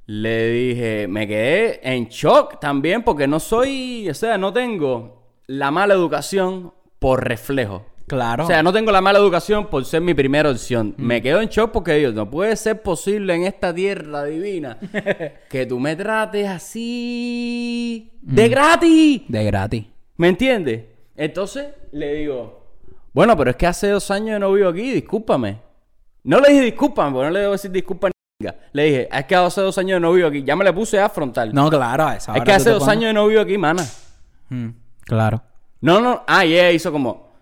Le 0.09 0.49
dije, 0.49 1.07
me 1.07 1.29
quedé 1.29 1.87
en 1.87 2.07
shock 2.09 2.59
también 2.59 3.03
porque 3.03 3.27
no 3.27 3.39
soy, 3.39 4.09
o 4.09 4.15
sea, 4.15 4.39
no 4.39 4.55
tengo 4.55 5.35
la 5.47 5.71
mala 5.71 5.93
educación 5.93 6.73
por 6.99 7.29
reflejo. 7.29 7.85
Claro. 8.07 8.45
O 8.45 8.47
sea, 8.47 8.63
no 8.63 8.73
tengo 8.73 8.91
la 8.91 9.03
mala 9.03 9.19
educación 9.19 9.67
por 9.67 9.85
ser 9.85 10.01
mi 10.01 10.15
primera 10.15 10.51
opción. 10.51 10.95
Me 10.97 11.21
quedo 11.21 11.43
en 11.43 11.51
shock 11.51 11.73
porque 11.73 11.93
digo, 11.93 12.13
no 12.13 12.31
puede 12.31 12.57
ser 12.57 12.81
posible 12.81 13.35
en 13.35 13.43
esta 13.43 13.75
tierra 13.75 14.25
divina 14.25 14.79
que 15.51 15.67
tú 15.67 15.79
me 15.79 15.95
trates 15.95 16.49
así 16.49 18.11
de 18.23 18.49
gratis. 18.49 19.23
De 19.29 19.45
gratis. 19.45 19.85
¿Me 20.17 20.29
entiendes? 20.29 20.87
Entonces 21.17 21.67
le 21.93 22.15
digo, 22.15 22.65
bueno, 23.13 23.37
pero 23.37 23.51
es 23.51 23.57
que 23.57 23.67
hace 23.67 23.89
dos 23.89 24.11
años 24.11 24.31
yo 24.31 24.39
no 24.39 24.53
vivo 24.55 24.71
aquí, 24.71 24.91
discúlpame. 24.91 25.59
No 26.25 26.41
le 26.41 26.49
dije 26.49 26.65
discúlpame, 26.65 27.13
porque 27.13 27.27
no 27.27 27.31
le 27.31 27.41
debo 27.41 27.53
decir 27.53 27.71
disculpa. 27.71 28.09
Le 28.41 28.85
dije, 28.85 29.09
es 29.11 29.25
que 29.25 29.35
hace 29.35 29.61
dos 29.61 29.77
años 29.79 29.97
yo 29.97 30.01
no 30.01 30.13
vivo 30.13 30.29
aquí. 30.29 30.45
Ya 30.45 30.55
me 30.55 30.65
le 30.65 30.73
puse 30.73 31.01
a 31.01 31.09
frontal. 31.09 31.53
No, 31.53 31.69
claro, 31.69 32.07
a 32.07 32.15
esa 32.15 32.37
es 32.37 32.45
que 32.45 32.53
hace 32.53 32.71
dos 32.71 32.85
pones- 32.85 32.93
años 32.93 33.05
yo 33.07 33.13
no 33.13 33.27
vivo 33.27 33.41
aquí, 33.41 33.59
mana. 33.59 33.85
Mm, 34.49 34.69
claro. 35.01 35.43
No, 35.81 36.01
no. 36.01 36.23
Ah, 36.25 36.45
y 36.45 36.53
ella 36.55 36.71
hizo 36.71 36.93
como. 36.93 37.11
O 37.11 37.35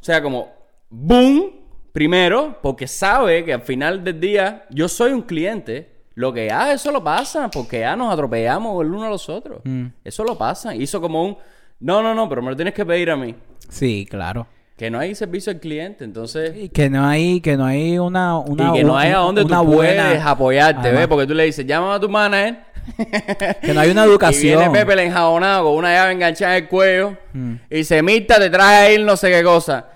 sea, 0.00 0.20
como. 0.20 0.52
Boom. 0.88 1.60
Primero, 1.92 2.58
porque 2.60 2.88
sabe 2.88 3.44
que 3.44 3.52
al 3.52 3.62
final 3.62 4.02
del 4.02 4.18
día 4.20 4.66
yo 4.70 4.88
soy 4.88 5.12
un 5.12 5.22
cliente. 5.22 5.98
Lo 6.14 6.32
que 6.32 6.46
ya 6.48 6.72
eso 6.72 6.90
lo 6.90 7.04
pasa, 7.04 7.48
porque 7.48 7.78
ya 7.80 7.94
nos 7.94 8.12
atropellamos 8.12 8.84
el 8.84 8.90
uno 8.92 9.04
a 9.04 9.10
los 9.10 9.28
otros. 9.28 9.60
Mm. 9.64 9.86
Eso 10.02 10.24
lo 10.24 10.36
pasa. 10.36 10.74
Hizo 10.74 11.00
como 11.00 11.24
un. 11.24 11.36
No, 11.78 12.02
no, 12.02 12.16
no, 12.16 12.28
pero 12.28 12.42
me 12.42 12.50
lo 12.50 12.56
tienes 12.56 12.74
que 12.74 12.84
pedir 12.84 13.12
a 13.12 13.16
mí. 13.16 13.32
Sí, 13.68 14.08
claro. 14.10 14.48
Que 14.80 14.90
no 14.90 14.98
hay 14.98 15.14
servicio 15.14 15.52
al 15.52 15.60
cliente, 15.60 16.04
entonces. 16.04 16.56
Y 16.56 16.70
que 16.70 16.88
no 16.88 17.04
hay, 17.06 17.42
que 17.42 17.54
no 17.54 17.66
hay 17.66 17.98
una, 17.98 18.38
una 18.38 18.70
y 18.70 18.78
que 18.78 18.82
no 18.84 18.96
hay 18.96 19.10
a 19.10 19.18
donde 19.18 19.42
una 19.42 19.58
tú 19.58 19.64
buena- 19.66 20.04
puedes 20.06 20.22
apoyarte, 20.24 20.90
¿ves? 20.90 21.06
Porque 21.06 21.26
tú 21.26 21.34
le 21.34 21.44
dices, 21.44 21.66
llama 21.66 21.94
a 21.96 22.00
tu 22.00 22.08
manager. 22.08 22.60
Que 23.60 23.74
no 23.74 23.80
hay 23.80 23.90
una 23.90 24.06
Y 24.06 24.08
educación. 24.08 24.58
viene 24.58 24.72
Pepe 24.72 24.94
el 24.94 25.00
enjabonado 25.00 25.64
con 25.64 25.74
una 25.74 25.92
llave 25.92 26.12
enganchada 26.14 26.56
en 26.56 26.62
el 26.64 26.68
cuello. 26.70 27.14
Mm. 27.34 27.52
Y 27.68 27.74
dice, 27.76 28.02
Mirta, 28.02 28.38
te 28.38 28.48
traje 28.48 28.74
a 28.74 28.90
ir 28.94 29.04
no 29.04 29.18
sé 29.18 29.30
qué 29.30 29.42
cosa. 29.42 29.86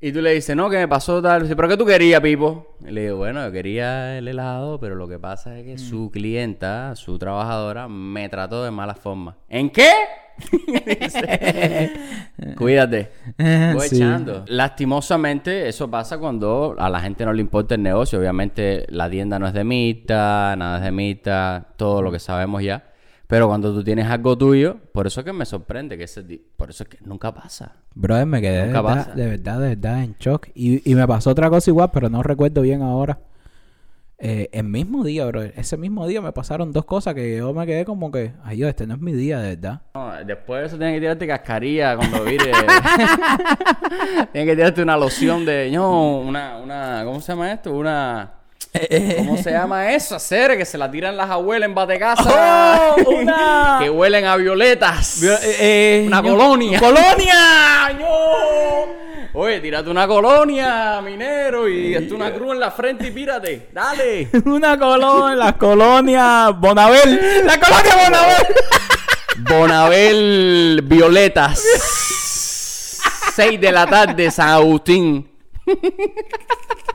Y 0.00 0.10
tú 0.10 0.20
le 0.20 0.32
dices, 0.32 0.56
no, 0.56 0.68
que 0.68 0.76
me 0.78 0.88
pasó 0.88 1.22
tal. 1.22 1.42
Dice, 1.42 1.54
¿pero 1.54 1.68
qué 1.68 1.76
tú 1.76 1.86
querías, 1.86 2.20
Pipo? 2.20 2.74
Y 2.84 2.90
le 2.90 3.02
digo, 3.02 3.18
bueno, 3.18 3.46
yo 3.46 3.52
quería 3.52 4.18
el 4.18 4.26
helado, 4.26 4.80
pero 4.80 4.96
lo 4.96 5.06
que 5.06 5.20
pasa 5.20 5.56
es 5.56 5.64
que 5.64 5.78
su 5.78 6.10
clienta, 6.10 6.96
su 6.96 7.16
trabajadora, 7.16 7.86
me 7.86 8.28
trató 8.28 8.64
de 8.64 8.72
mala 8.72 8.96
forma. 8.96 9.36
¿En 9.48 9.70
qué? 9.70 9.92
Cuídate. 12.56 13.10
Voy 13.74 13.88
Sí. 13.88 13.96
echando. 13.96 14.44
Lastimosamente, 14.48 15.68
eso 15.68 15.90
pasa 15.90 16.18
cuando 16.18 16.74
a 16.78 16.88
la 16.88 17.00
gente 17.00 17.24
no 17.24 17.32
le 17.32 17.40
importa 17.40 17.74
el 17.74 17.82
negocio. 17.82 18.18
Obviamente, 18.18 18.86
la 18.88 19.08
tienda 19.10 19.38
no 19.38 19.46
es 19.46 19.54
de 19.54 19.64
Mita, 19.64 20.54
nada 20.56 20.78
es 20.78 20.84
de 20.84 20.92
Mita, 20.92 21.66
todo 21.76 22.02
lo 22.02 22.12
que 22.12 22.18
sabemos 22.18 22.62
ya. 22.62 22.84
Pero 23.26 23.48
cuando 23.48 23.72
tú 23.72 23.82
tienes 23.82 24.06
algo 24.08 24.36
tuyo, 24.36 24.76
por 24.92 25.06
eso 25.06 25.20
es 25.20 25.24
que 25.26 25.32
me 25.32 25.46
sorprende 25.46 25.96
que 25.96 26.04
ese 26.04 26.22
por 26.56 26.68
eso 26.68 26.82
es 26.82 26.88
que 26.90 26.98
nunca 27.04 27.32
pasa. 27.32 27.76
Brother, 27.94 28.26
me 28.26 28.42
quedé 28.42 28.58
de 28.58 28.66
verdad, 28.66 28.82
pasa. 28.82 29.12
de 29.12 29.26
verdad, 29.26 29.60
de 29.60 29.68
verdad 29.70 30.04
en 30.04 30.16
shock. 30.18 30.48
Y, 30.54 30.90
y 30.90 30.94
me 30.94 31.06
pasó 31.06 31.30
otra 31.30 31.48
cosa 31.48 31.70
igual, 31.70 31.90
pero 31.94 32.10
no 32.10 32.22
recuerdo 32.22 32.60
bien 32.60 32.82
ahora. 32.82 33.18
Eh, 34.24 34.48
el 34.52 34.62
mismo 34.62 35.02
día, 35.02 35.24
bro. 35.26 35.42
Ese 35.42 35.76
mismo 35.76 36.06
día 36.06 36.20
me 36.20 36.30
pasaron 36.30 36.70
dos 36.72 36.84
cosas 36.84 37.12
que 37.14 37.36
yo 37.38 37.52
me 37.52 37.66
quedé 37.66 37.84
como 37.84 38.12
que, 38.12 38.30
ay, 38.44 38.58
Dios, 38.58 38.68
este 38.68 38.86
no 38.86 38.94
es 38.94 39.00
mi 39.00 39.12
día, 39.12 39.40
de 39.40 39.56
verdad. 39.56 39.80
No, 39.94 40.12
después 40.24 40.60
de 40.60 40.66
eso 40.68 40.76
tienes 40.76 40.94
que 40.94 41.00
tirarte 41.00 41.26
cascarilla 41.26 41.96
cuando 41.96 42.22
vire. 42.22 42.52
tienes 44.32 44.50
que 44.50 44.56
tirarte 44.56 44.80
una 44.82 44.96
loción 44.96 45.44
de. 45.44 45.70
No, 45.72 46.18
una, 46.20 46.56
una. 46.58 47.02
¿Cómo 47.04 47.20
se 47.20 47.32
llama 47.32 47.50
esto? 47.52 47.72
Una. 47.72 48.34
¿Cómo 49.18 49.36
se 49.36 49.50
llama 49.50 49.92
eso? 49.92 50.14
Hacer 50.16 50.56
que 50.56 50.64
se 50.64 50.78
la 50.78 50.90
tiran 50.90 51.16
las 51.16 51.28
abuelas 51.28 51.68
en 51.68 51.74
bate 51.74 51.98
casa. 51.98 52.22
¡Oh! 52.96 53.10
Una- 53.20 53.78
que 53.82 53.90
huelen 53.90 54.24
a 54.24 54.36
violetas. 54.36 55.20
Eh, 55.22 56.04
Una 56.06 56.22
yo- 56.22 56.30
colonia. 56.30 56.78
¡Colonia! 56.80 57.92
¡No! 57.98 59.11
Oye, 59.34 59.60
tírate 59.60 59.88
una 59.88 60.06
colonia, 60.06 61.00
minero, 61.00 61.66
y 61.66 61.94
hazte 61.94 62.12
una 62.12 62.34
cruz 62.34 62.52
en 62.52 62.60
la 62.60 62.70
frente 62.70 63.06
y 63.06 63.10
pírate. 63.12 63.68
Dale. 63.72 64.28
Una 64.44 64.78
colonia, 64.78 65.34
la 65.34 65.56
colonia 65.56 66.50
Bonabel. 66.50 67.18
¡La 67.44 67.58
colonia 67.58 67.94
Bonabel! 68.04 68.46
Bonabel 69.38 70.80
Violetas. 70.84 71.62
6 73.34 73.58
de 73.58 73.72
la 73.72 73.86
tarde, 73.86 74.30
San 74.30 74.50
Agustín. 74.50 75.30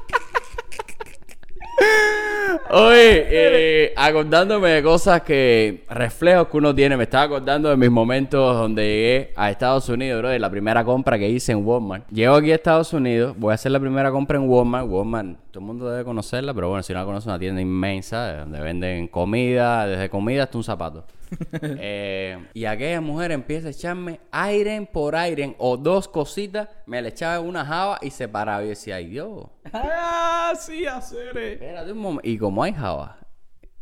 Oye, 2.69 3.25
eh, 3.29 3.93
acordándome 3.95 4.69
de 4.69 4.83
cosas 4.83 5.21
que, 5.21 5.85
reflejos 5.89 6.49
que 6.49 6.57
uno 6.57 6.75
tiene, 6.75 6.97
me 6.97 7.03
estaba 7.03 7.23
acordando 7.23 7.69
de 7.69 7.77
mis 7.77 7.89
momentos 7.89 8.57
donde 8.57 8.83
llegué 8.83 9.33
a 9.37 9.49
Estados 9.49 9.87
Unidos, 9.87 10.19
bro, 10.19 10.29
de 10.29 10.39
la 10.39 10.49
primera 10.49 10.83
compra 10.83 11.17
que 11.17 11.29
hice 11.29 11.53
en 11.53 11.65
Walmart. 11.65 12.09
Llego 12.09 12.35
aquí 12.35 12.51
a 12.51 12.55
Estados 12.55 12.91
Unidos, 12.91 13.35
voy 13.37 13.51
a 13.51 13.55
hacer 13.55 13.71
la 13.71 13.79
primera 13.79 14.11
compra 14.11 14.37
en 14.37 14.49
Walmart. 14.49 14.85
Walmart, 14.89 15.37
todo 15.51 15.61
el 15.61 15.65
mundo 15.65 15.89
debe 15.89 16.03
conocerla, 16.03 16.53
pero 16.53 16.67
bueno, 16.67 16.83
si 16.83 16.91
no 16.91 16.99
la 16.99 17.05
conoce, 17.05 17.29
una 17.29 17.39
tienda 17.39 17.61
inmensa 17.61 18.33
eh, 18.33 18.37
donde 18.39 18.59
venden 18.59 19.07
comida, 19.07 19.87
desde 19.87 20.09
comida 20.09 20.43
hasta 20.43 20.57
un 20.57 20.63
zapato. 20.65 21.05
Eh, 21.61 22.47
y 22.53 22.65
aquella 22.65 23.01
mujer 23.01 23.31
empieza 23.31 23.67
a 23.67 23.71
echarme 23.71 24.19
aire 24.31 24.87
por 24.91 25.15
aire 25.15 25.55
o 25.59 25.77
dos 25.77 26.07
cositas, 26.07 26.69
me 26.85 27.01
le 27.01 27.09
echaba 27.09 27.39
una 27.39 27.65
java 27.65 27.99
y 28.01 28.09
se 28.09 28.27
paraba. 28.27 28.63
Y 28.63 28.69
decía, 28.69 28.95
ay 28.95 29.07
Dios. 29.07 29.47
ah, 29.73 30.53
sí, 30.59 30.85
hacer. 30.85 31.37
Espérate 31.37 31.91
un 31.91 31.99
momento. 31.99 32.27
Y 32.27 32.37
como 32.37 32.63
hay 32.63 32.73
java. 32.73 33.17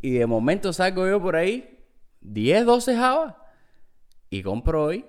Y 0.00 0.12
de 0.12 0.26
momento 0.26 0.72
salgo 0.72 1.06
yo 1.06 1.20
por 1.20 1.36
ahí, 1.36 1.78
10, 2.20 2.66
12 2.66 2.96
java. 2.96 3.42
Y 4.30 4.42
compro 4.42 4.84
hoy, 4.84 5.06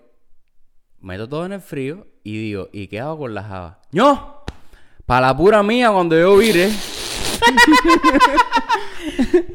meto 0.99 1.27
todo 1.27 1.45
en 1.45 1.53
el 1.53 1.61
frío 1.61 2.07
y 2.23 2.37
digo, 2.37 2.69
¿y 2.71 2.87
qué 2.87 2.99
hago 2.99 3.17
con 3.19 3.33
las 3.33 3.47
java? 3.47 3.81
¡No! 3.91 4.43
Para 5.05 5.27
la 5.27 5.37
pura 5.37 5.63
mía, 5.63 5.91
cuando 5.91 6.17
yo 6.17 6.37
vire, 6.37 6.69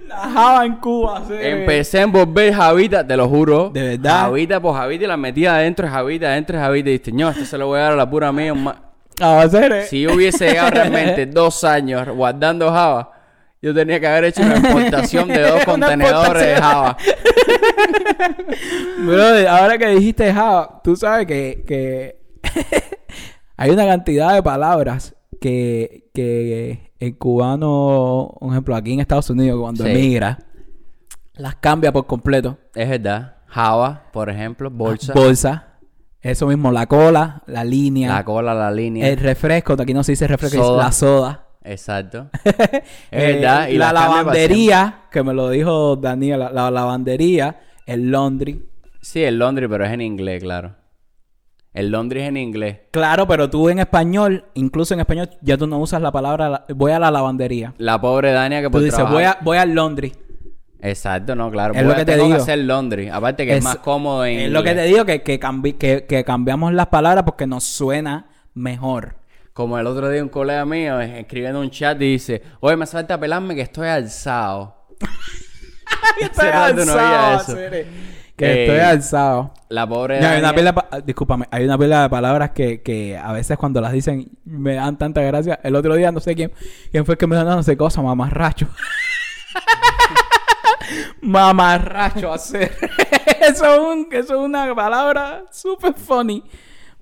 La 0.08 0.16
java 0.16 0.66
en 0.66 0.76
Cuba, 0.76 1.22
empecé 1.30 1.98
a 1.98 2.02
envolver 2.02 2.52
javita, 2.52 3.06
te 3.06 3.16
lo 3.16 3.28
juro. 3.28 3.70
¿De 3.70 3.96
verdad? 3.96 4.22
Javita 4.22 4.60
por 4.60 4.76
javita 4.76 5.04
y 5.04 5.06
la 5.06 5.16
metía 5.16 5.56
adentro, 5.56 5.88
javita, 5.88 6.28
adentro, 6.28 6.58
javita. 6.58 6.90
Y 6.90 6.98
dije, 6.98 7.12
no, 7.12 7.30
esto 7.30 7.44
se 7.44 7.58
lo 7.58 7.66
voy 7.66 7.78
a 7.78 7.82
dar 7.82 7.92
a 7.92 7.96
la 7.96 8.08
pura 8.08 8.32
mía. 8.32 8.52
un 8.52 8.64
ma-". 8.64 8.76
A 9.20 9.42
hacer. 9.42 9.84
Si 9.84 10.02
yo 10.02 10.14
hubiese 10.14 10.48
llegado 10.48 10.70
realmente 10.70 11.26
dos 11.26 11.64
años 11.64 12.08
guardando 12.08 12.70
Java, 12.70 13.12
yo 13.60 13.74
tenía 13.74 14.00
que 14.00 14.06
haber 14.06 14.24
hecho 14.24 14.42
una 14.42 14.56
exportación 14.56 15.28
de 15.28 15.42
dos 15.42 15.64
contenedores 15.64 16.42
de 16.42 16.54
Java. 16.56 16.96
Brother, 18.98 19.48
ahora 19.48 19.78
que 19.78 19.88
dijiste 19.88 20.32
Java, 20.32 20.80
tú 20.82 20.96
sabes 20.96 21.26
que, 21.26 21.64
que 21.66 22.16
hay 23.56 23.70
una 23.70 23.86
cantidad 23.86 24.34
de 24.34 24.42
palabras 24.42 25.14
que, 25.40 26.08
que 26.14 26.91
el 27.06 27.18
cubano, 27.18 28.34
por 28.38 28.50
ejemplo, 28.50 28.76
aquí 28.76 28.92
en 28.92 29.00
Estados 29.00 29.28
Unidos, 29.30 29.60
cuando 29.60 29.84
Sí. 29.84 29.90
emigra, 29.90 30.38
las 31.34 31.56
cambia 31.56 31.92
por 31.92 32.06
completo. 32.06 32.58
Es 32.74 32.88
verdad. 32.88 33.36
Java, 33.46 34.04
por 34.12 34.30
ejemplo, 34.30 34.70
bolsa. 34.70 35.12
Bolsa. 35.12 35.68
Eso 36.20 36.46
mismo, 36.46 36.70
la 36.70 36.86
cola, 36.86 37.42
la 37.46 37.64
línea, 37.64 38.08
La 38.08 38.24
cola, 38.24 38.54
la 38.54 38.70
línea. 38.70 39.08
el 39.08 39.16
refresco, 39.18 39.72
aquí 39.72 39.92
no 39.92 40.04
se 40.04 40.12
dice 40.12 40.28
refresco, 40.28 40.58
es 40.60 40.64
Soda. 40.66 40.84
la 40.84 40.92
soda. 40.92 41.46
Exacto. 41.64 42.28
es 42.44 42.54
Eh, 43.10 43.32
verdad. 43.34 43.68
Y 43.68 43.76
la 43.78 43.92
lavandería, 43.92 45.02
que 45.10 45.22
me 45.24 45.34
lo 45.34 45.50
dijo 45.50 45.96
Daniel, 45.96 46.38
la, 46.40 46.50
la 46.52 46.70
lavandería, 46.70 47.60
el 47.86 48.10
laundry. 48.12 48.64
Sí, 49.00 49.22
el 49.24 49.38
laundry, 49.40 49.66
pero 49.66 49.84
es 49.84 49.90
en 49.92 50.00
inglés, 50.00 50.40
claro. 50.42 50.76
El 51.74 51.90
laundry 51.90 52.20
es 52.20 52.28
en 52.28 52.36
inglés. 52.36 52.78
Claro, 52.90 53.26
pero 53.26 53.48
tú 53.48 53.68
en 53.70 53.78
español, 53.78 54.44
incluso 54.54 54.92
en 54.94 55.00
español, 55.00 55.30
ya 55.40 55.56
tú 55.56 55.66
no 55.66 55.78
usas 55.78 56.02
la 56.02 56.12
palabra 56.12 56.48
la- 56.50 56.64
voy 56.74 56.92
a 56.92 56.98
la 56.98 57.10
lavandería. 57.10 57.72
La 57.78 57.98
pobre 58.00 58.32
Dania 58.32 58.60
que 58.60 58.66
Tú 58.66 58.72
por 58.72 58.80
dices 58.82 58.94
trabajar- 58.96 59.14
voy 59.14 59.24
a, 59.24 59.38
voy 59.40 59.56
al 59.58 59.74
laundry. 59.74 60.12
Exacto, 60.84 61.34
no, 61.36 61.50
claro. 61.50 61.72
Es 61.74 61.80
Voy 61.80 61.86
lo 61.88 61.92
a- 61.92 61.96
que 61.96 62.04
te 62.04 62.12
tengo 62.12 62.24
digo. 62.26 62.36
que 62.36 62.42
hacer 62.42 62.58
laundry. 62.58 63.08
Aparte 63.08 63.46
que 63.46 63.52
es, 63.52 63.58
Es- 63.58 63.64
más 63.64 63.76
cómodo 63.76 64.26
en 64.26 64.40
Es 64.40 64.50
lo 64.50 64.62
que 64.62 64.70
te 64.74 64.86
inglés. 64.86 64.88
digo, 64.90 65.04
que, 65.06 65.22
que, 65.22 65.40
cambi- 65.40 65.78
que, 65.78 66.04
que 66.06 66.24
cambiamos 66.24 66.72
las 66.74 66.88
palabras 66.88 67.24
porque 67.24 67.46
nos 67.46 67.64
suena 67.64 68.26
mejor. 68.52 69.14
Como 69.54 69.78
el 69.78 69.86
otro 69.86 70.08
día 70.10 70.22
un 70.22 70.28
colega 70.28 70.64
mío 70.66 71.00
eh, 71.00 71.20
escribiendo 71.20 71.60
un 71.60 71.70
chat 71.70 71.96
y 72.02 72.12
dice, 72.12 72.42
oye, 72.60 72.76
me 72.76 72.86
falta 72.86 73.18
pelarme 73.18 73.54
que 73.54 73.60
estoy 73.62 73.88
alzado. 73.88 74.88
Estoy 76.20 76.48
rato 76.48 76.84
no 76.84 76.94
oía 76.94 77.34
alzado, 77.34 77.58
eso. 77.58 77.88
Que 78.42 78.52
Eh, 78.52 78.64
estoy 78.66 78.80
alzado. 78.80 79.54
La 79.68 79.86
pobre 79.88 80.20
Ya, 80.20 80.32
hay 80.32 80.40
una 80.40 80.54
pila 80.54 80.74
discúlpame, 81.06 81.46
hay 81.50 81.64
una 81.64 81.78
pila 81.78 82.02
de 82.02 82.10
palabras 82.10 82.50
que, 82.50 82.82
que 82.82 83.16
a 83.16 83.32
veces 83.32 83.56
cuando 83.56 83.80
las 83.80 83.92
dicen 83.92 84.30
me 84.44 84.74
dan 84.74 84.98
tanta 84.98 85.22
gracia. 85.22 85.58
El 85.62 85.76
otro 85.76 85.94
día 85.94 86.12
no 86.12 86.20
sé 86.20 86.34
quién, 86.34 86.52
quién 86.90 87.06
fue 87.06 87.14
el 87.14 87.18
que 87.18 87.26
me 87.26 87.36
dijo, 87.36 87.48
no, 87.48 87.56
no 87.56 87.62
sé 87.62 87.76
cosa, 87.76 88.02
mamarracho. 88.02 88.68
mamarracho, 91.20 92.32
hacer. 92.32 92.72
eso, 93.40 93.64
es 93.74 93.78
un- 93.78 94.08
eso 94.12 94.34
es 94.34 94.40
una 94.40 94.74
palabra 94.74 95.44
super 95.50 95.94
funny. 95.94 96.42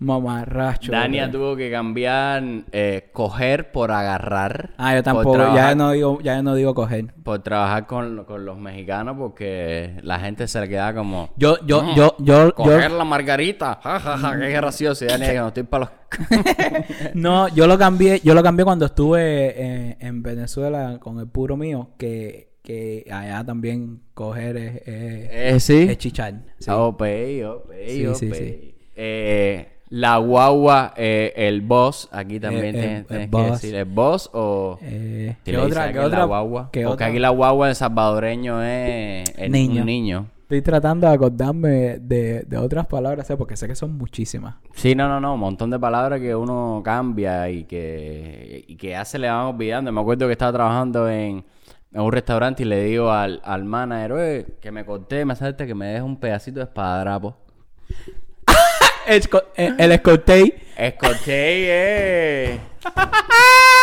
Mamarracho. 0.00 0.92
Dania 0.92 1.28
bro. 1.28 1.38
tuvo 1.38 1.56
que 1.56 1.70
cambiar 1.70 2.42
eh, 2.72 3.10
coger 3.12 3.70
por 3.70 3.92
agarrar. 3.92 4.70
Ah, 4.78 4.94
yo 4.94 5.02
tampoco, 5.02 5.36
ya 5.54 5.74
no 5.74 5.92
digo, 5.92 6.18
ya 6.22 6.42
no 6.42 6.54
digo 6.54 6.74
coger. 6.74 7.12
Por 7.22 7.40
trabajar 7.40 7.86
con, 7.86 8.24
con 8.24 8.46
los 8.46 8.58
mexicanos 8.58 9.16
porque 9.18 10.00
la 10.02 10.18
gente 10.18 10.48
se 10.48 10.58
le 10.60 10.68
queda 10.70 10.94
como... 10.94 11.28
Yo, 11.36 11.58
yo, 11.66 11.82
No, 11.82 11.94
yo, 11.94 12.16
yo, 12.18 12.46
yo, 12.46 12.54
Coger 12.54 12.90
la 12.90 13.04
margarita. 13.04 13.78
Ja, 13.90 14.00
ja, 14.00 14.16
ja, 14.16 14.38
qué 14.38 14.48
gracioso. 14.50 15.04
Y 15.04 15.08
Dania 15.08 15.32
que 15.32 15.38
no 15.38 15.48
estoy 15.48 15.62
para 15.64 15.84
los... 15.84 15.92
No, 17.14 17.48
yo 17.48 17.66
lo 17.66 17.76
cambié, 17.78 18.20
yo 18.24 18.34
lo 18.34 18.42
cambié 18.42 18.64
cuando 18.64 18.86
estuve 18.86 19.52
eh, 19.54 19.96
en 20.00 20.22
Venezuela 20.22 20.98
con 20.98 21.18
el 21.18 21.28
puro 21.28 21.56
mío, 21.58 21.90
que, 21.98 22.54
que 22.62 23.04
allá 23.10 23.44
también 23.44 24.00
coger 24.14 24.56
es, 24.56 24.76
es, 24.76 24.84
Eh, 24.86 25.60
sí. 25.60 25.86
es 25.90 25.98
chichar. 25.98 26.34
sí. 26.58 26.64
Sí, 26.64 26.70
OP. 26.70 27.02
sí, 28.16 28.30
sí. 28.32 28.74
Eh, 28.96 29.68
la 29.90 30.16
guagua, 30.18 30.94
eh, 30.96 31.33
el 31.37 31.61
boss, 31.62 32.09
aquí 32.12 32.38
también 32.40 32.64
Eh, 32.66 32.72
tienes, 32.72 32.98
el- 33.00 33.07
tienes 33.07 33.24
el 33.26 33.31
que 33.31 33.37
boss. 33.37 33.50
decir, 33.53 33.74
¿el 33.74 33.85
boss 33.85 34.31
o...? 34.33 34.79
Eh, 34.83 35.37
¿Qué 35.44 35.57
otra? 35.59 35.92
¿Qué 35.92 35.98
la 35.98 36.07
otra? 36.07 36.24
guagua? 36.24 36.70
qué 36.72 36.83
Porque 36.83 36.94
otra? 36.94 37.07
aquí 37.07 37.18
la 37.18 37.31
guagua 37.31 37.68
en 37.68 37.74
salvadoreño 37.74 38.62
es 38.62 39.29
el- 39.37 39.50
Niño. 39.53 39.81
un 39.83 39.87
niño. 39.87 40.26
Estoy 40.42 40.62
tratando 40.62 41.07
de 41.07 41.12
acordarme 41.14 41.98
de, 42.00 42.42
de 42.42 42.57
otras 42.57 42.87
palabras, 42.87 43.29
¿eh? 43.31 43.37
porque 43.37 43.57
sé 43.57 43.68
que 43.68 43.76
son 43.76 43.96
muchísimas. 43.96 44.57
Sí, 44.74 44.96
no, 44.96 45.07
no, 45.09 45.20
no, 45.20 45.35
un 45.35 45.40
montón 45.40 45.70
de 45.70 45.79
palabras 45.79 46.18
que 46.20 46.35
uno 46.35 46.83
cambia 46.85 47.48
y 47.50 47.64
que, 47.64 48.64
y 48.66 48.76
que 48.76 48.90
ya 48.90 49.05
se 49.05 49.18
le 49.20 49.29
van 49.29 49.46
olvidando. 49.46 49.92
Me 49.92 50.00
acuerdo 50.00 50.26
que 50.26 50.33
estaba 50.33 50.53
trabajando 50.53 51.09
en, 51.09 51.44
en 51.92 52.00
un 52.00 52.11
restaurante 52.12 52.64
y 52.64 52.66
le 52.66 52.83
digo 52.83 53.11
al, 53.12 53.40
al 53.44 53.64
manager, 53.64 54.12
"Oye, 54.12 54.46
que 54.61 54.72
me 54.72 54.85
corté, 54.85 55.24
me 55.24 55.37
salte 55.37 55.68
que 55.68 55.74
me 55.76 55.87
deje 55.87 56.03
un 56.03 56.16
pedacito 56.18 56.59
de 56.59 56.64
espadadrapo. 56.64 57.37
Eh, 59.56 59.74
el 59.78 59.92
escote 59.92 60.62
Escoché, 60.76 61.32
eh. 61.34 62.60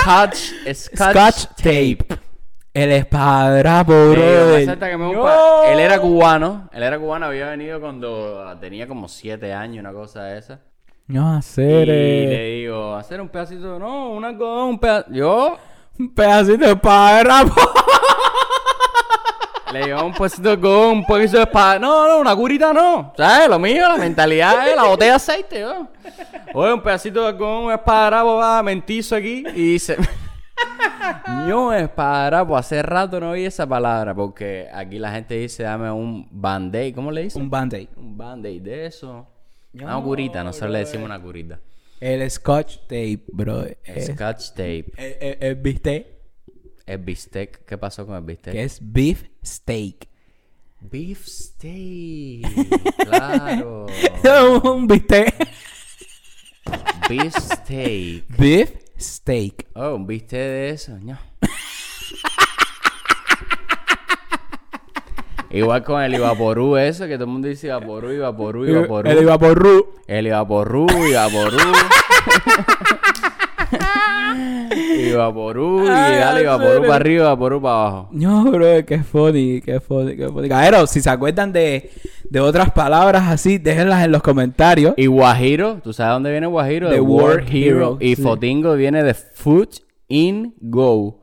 Scotch, 0.01 0.37
scotch, 0.73 1.11
Scotch 1.11 1.45
tape. 1.57 1.97
El 2.73 2.91
digo, 2.91 4.11
bro. 4.11 4.21
que 4.89 4.97
me 4.97 5.15
pa- 5.15 5.71
Él 5.71 5.79
era 5.79 5.99
cubano, 5.99 6.69
él 6.71 6.83
era 6.83 6.97
cubano, 6.99 7.25
había 7.25 7.49
venido 7.49 7.79
cuando 7.81 8.55
tenía 8.59 8.87
como 8.87 9.07
siete 9.07 9.51
años, 9.53 9.79
una 9.81 9.93
cosa 9.93 10.23
de 10.25 10.37
esa. 10.39 10.59
No 11.07 11.35
Y 11.35 11.37
hacer 11.39 11.87
le 11.87 12.45
digo, 12.57 12.95
hacer 12.95 13.19
un 13.21 13.29
pedacito, 13.29 13.79
no, 13.79 14.11
un 14.11 14.25
algodón, 14.25 14.69
un 14.69 14.79
pedacito. 14.79 15.13
Yo 15.15 15.57
un 15.99 16.13
pedacito 16.13 16.65
de 16.65 16.71
espadrapo. 16.73 17.53
Le 19.73 19.83
llevaba 19.83 20.03
un 20.05 20.13
pedacito 20.13 20.43
de 20.43 20.51
algodón, 20.51 20.97
un 20.99 21.05
poquito 21.05 21.37
de 21.37 21.43
espada. 21.43 21.77
No, 21.79 22.07
no, 22.07 22.19
una 22.19 22.35
curita 22.35 22.71
no. 22.73 23.13
¿Sabes? 23.17 23.49
Lo 23.49 23.59
mío, 23.59 23.87
la 23.87 23.97
mentalidad 23.97 24.67
es 24.69 24.75
la 24.75 24.83
botella 24.85 25.11
de 25.11 25.15
aceite, 25.15 25.61
¿no? 25.61 25.89
Oye, 26.53 26.73
un 26.73 26.81
pedacito 26.81 27.21
de 27.21 27.27
algodón, 27.27 27.65
un 27.65 27.71
espadadrapo, 27.73 28.35
va, 28.37 28.63
mentizo 28.63 29.15
aquí. 29.15 29.43
Y 29.55 29.73
dice... 29.73 29.97
Yo 31.47 31.71
espadadrapo, 31.73 32.57
hace 32.57 32.81
rato 32.81 33.19
no 33.19 33.31
oí 33.31 33.45
esa 33.45 33.67
palabra. 33.67 34.13
Porque 34.15 34.67
aquí 34.73 34.97
la 34.99 35.11
gente 35.11 35.35
dice, 35.35 35.63
dame 35.63 35.91
un 35.91 36.27
band-aid. 36.31 36.95
¿Cómo 36.95 37.11
le 37.11 37.23
dicen? 37.23 37.41
un 37.43 37.49
band-aid. 37.49 37.89
Un 37.95 38.17
band-aid 38.17 38.61
de 38.61 38.85
eso. 38.87 39.27
Una 39.73 40.01
curita, 40.01 40.43
nosotros 40.43 40.71
le 40.71 40.79
decimos 40.79 41.05
una 41.05 41.21
curita. 41.21 41.59
El 41.99 42.29
scotch 42.29 42.77
tape, 42.87 43.23
bro. 43.27 43.63
Es, 43.83 44.07
Scotch 44.07 44.49
tape. 44.51 44.85
el, 44.97 45.17
el- 45.19 45.37
el 45.41 45.55
bistec, 45.55 46.07
El 46.87 46.99
bistec. 46.99 47.65
¿Qué 47.65 47.77
pasó 47.77 48.05
con 48.05 48.15
el 48.15 48.23
bistec? 48.23 48.53
que 48.53 48.63
es 48.63 48.79
beef 48.81 49.25
steak. 49.45 50.07
Beef 50.79 51.25
steak. 51.25 52.47
claro. 53.05 53.87
un 54.63 54.87
bistec. 54.87 55.35
Beef 57.09 57.35
steak. 57.35 58.23
Beef 58.37 58.71
steak. 58.97 59.67
Oh, 59.75 59.95
un 59.95 60.07
bistec 60.07 60.39
de 60.39 60.69
eso. 60.69 60.97
No. 61.01 61.19
Igual 65.49 65.83
con 65.83 66.01
el 66.01 66.13
Ivaporú, 66.13 66.77
eso 66.77 67.05
que 67.05 67.15
todo 67.15 67.25
el 67.25 67.31
mundo 67.31 67.47
dice 67.47 67.67
Ivaporú, 67.67 68.11
Ivaporú, 68.11 68.65
Ivaporú. 68.65 69.09
El 69.09 69.21
Ivaporru. 69.23 69.93
El 70.07 70.27
Ivaporú, 70.27 70.87
Ivaporú. 71.09 71.57
Ivaporú, 75.09 75.83
y 75.85 75.89
Ay, 75.89 76.19
dale 76.19 76.41
Ivaporú 76.41 76.69
serio. 76.73 76.81
para 76.87 76.95
arriba, 76.95 77.23
Ivaporú 77.25 77.61
para 77.61 77.73
abajo. 77.75 78.09
No, 78.11 78.43
bro, 78.51 78.85
qué 78.85 78.99
funny, 79.03 79.61
qué 79.61 79.79
funny, 79.79 80.15
qué 80.15 80.27
funny. 80.29 80.49
Caero, 80.49 80.85
si 80.87 81.01
se 81.01 81.09
acuerdan 81.09 81.51
de, 81.53 81.89
de 82.29 82.39
otras 82.39 82.71
palabras 82.71 83.23
así, 83.27 83.57
déjenlas 83.57 84.03
en 84.05 84.11
los 84.11 84.21
comentarios. 84.21 84.93
Y 84.97 85.05
Guajiro, 85.07 85.79
¿tú 85.83 85.93
sabes 85.93 86.13
dónde 86.15 86.31
viene 86.31 86.47
Guajiro? 86.47 86.89
De 86.89 86.99
Word 86.99 87.45
Hero. 87.49 87.77
Hero, 87.77 87.97
Y 88.01 88.15
sí. 88.15 88.21
Fotingo 88.21 88.73
viene 88.75 89.03
de 89.03 89.13
Foot 89.13 89.75
in 90.07 90.53
Go. 90.59 91.19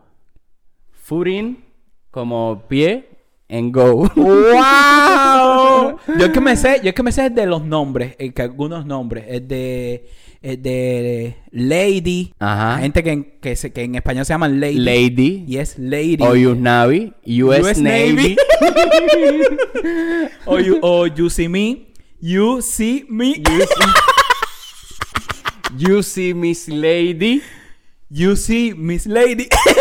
foot 0.92 1.26
in 1.26 1.64
como 2.10 2.62
pie 2.68 3.08
en 3.48 3.70
go. 3.72 4.08
¡Wow! 4.16 5.98
yo 6.18 6.26
es 6.26 6.30
que 6.32 6.40
me 6.40 6.56
sé, 6.56 6.80
yo 6.82 6.88
es 6.90 6.94
que 6.94 7.02
me 7.02 7.12
sé 7.12 7.30
de 7.30 7.46
los 7.46 7.64
nombres, 7.64 8.14
eh, 8.18 8.32
que 8.32 8.42
algunos 8.42 8.86
nombres, 8.86 9.24
es 9.28 9.46
de, 9.46 10.08
es 10.42 10.62
de 10.62 11.36
lady, 11.50 12.32
Ajá. 12.38 12.78
gente 12.78 13.02
que, 13.02 13.10
en- 13.12 13.38
que, 13.40 13.54
se- 13.56 13.72
que 13.72 13.82
en 13.82 13.94
español 13.96 14.24
se 14.24 14.32
llaman 14.32 14.60
lady, 14.60 14.78
Lady. 14.78 15.44
y 15.46 15.58
es 15.58 15.78
lady, 15.78 16.16
O 16.20 16.30
US 16.32 16.56
Navy. 16.58 17.12
US, 17.42 17.60
US 17.60 17.78
Navy. 17.78 18.14
Navy. 18.14 18.36
o, 20.46 20.58
you, 20.58 20.78
o 20.82 21.06
you 21.06 21.28
see 21.30 21.48
me, 21.48 21.88
you 22.20 22.60
see 22.62 23.04
me, 23.08 23.42
You 25.76 26.02
see 26.04 26.32
Miss 26.34 26.68
Lady. 26.68 27.42
you 28.08 28.36
see 28.36 28.72
Miss 28.74 29.06
Lady. 29.06 29.48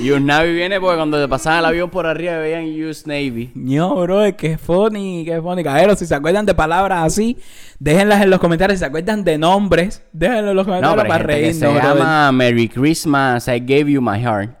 US 0.00 0.20
Navy 0.20 0.52
viene 0.54 0.80
porque 0.80 0.96
cuando 0.96 1.20
te 1.20 1.26
pasaban 1.28 1.58
el 1.60 1.64
avión 1.66 1.90
por 1.90 2.06
arriba 2.06 2.38
veían 2.38 2.64
US 2.88 3.06
Navy. 3.06 3.50
No, 3.54 3.96
bro, 3.96 4.24
es 4.24 4.34
que 4.36 4.52
es 4.52 4.60
funny, 4.60 5.24
que 5.24 5.34
es 5.36 5.42
funny. 5.42 5.64
Caballero, 5.64 5.96
si 5.96 6.06
se 6.06 6.14
acuerdan 6.14 6.46
de 6.46 6.54
palabras 6.54 7.04
así, 7.04 7.36
déjenlas 7.78 8.22
en 8.22 8.30
los 8.30 8.38
comentarios. 8.38 8.78
Si 8.78 8.80
se 8.80 8.86
acuerdan 8.86 9.24
de 9.24 9.38
nombres, 9.38 10.02
déjenlo 10.12 10.50
en 10.50 10.56
los 10.56 10.66
No, 10.66 10.72
comentarios 10.72 11.02
pero 11.02 11.12
hay 11.14 11.18
para 11.18 11.24
reírnos, 11.24 11.56
se 11.58 11.66
brother. 11.66 11.98
llama 11.98 12.32
Merry 12.32 12.68
Christmas, 12.68 13.48
I 13.48 13.58
gave 13.60 13.90
you 13.90 14.00
my 14.00 14.18
heart. 14.20 14.50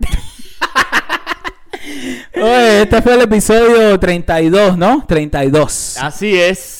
Oye, 2.34 2.82
este 2.82 3.02
fue 3.02 3.14
el 3.14 3.22
episodio 3.22 3.98
32, 3.98 4.76
¿no? 4.76 5.04
32. 5.06 5.96
Así 6.00 6.38
es. 6.38 6.77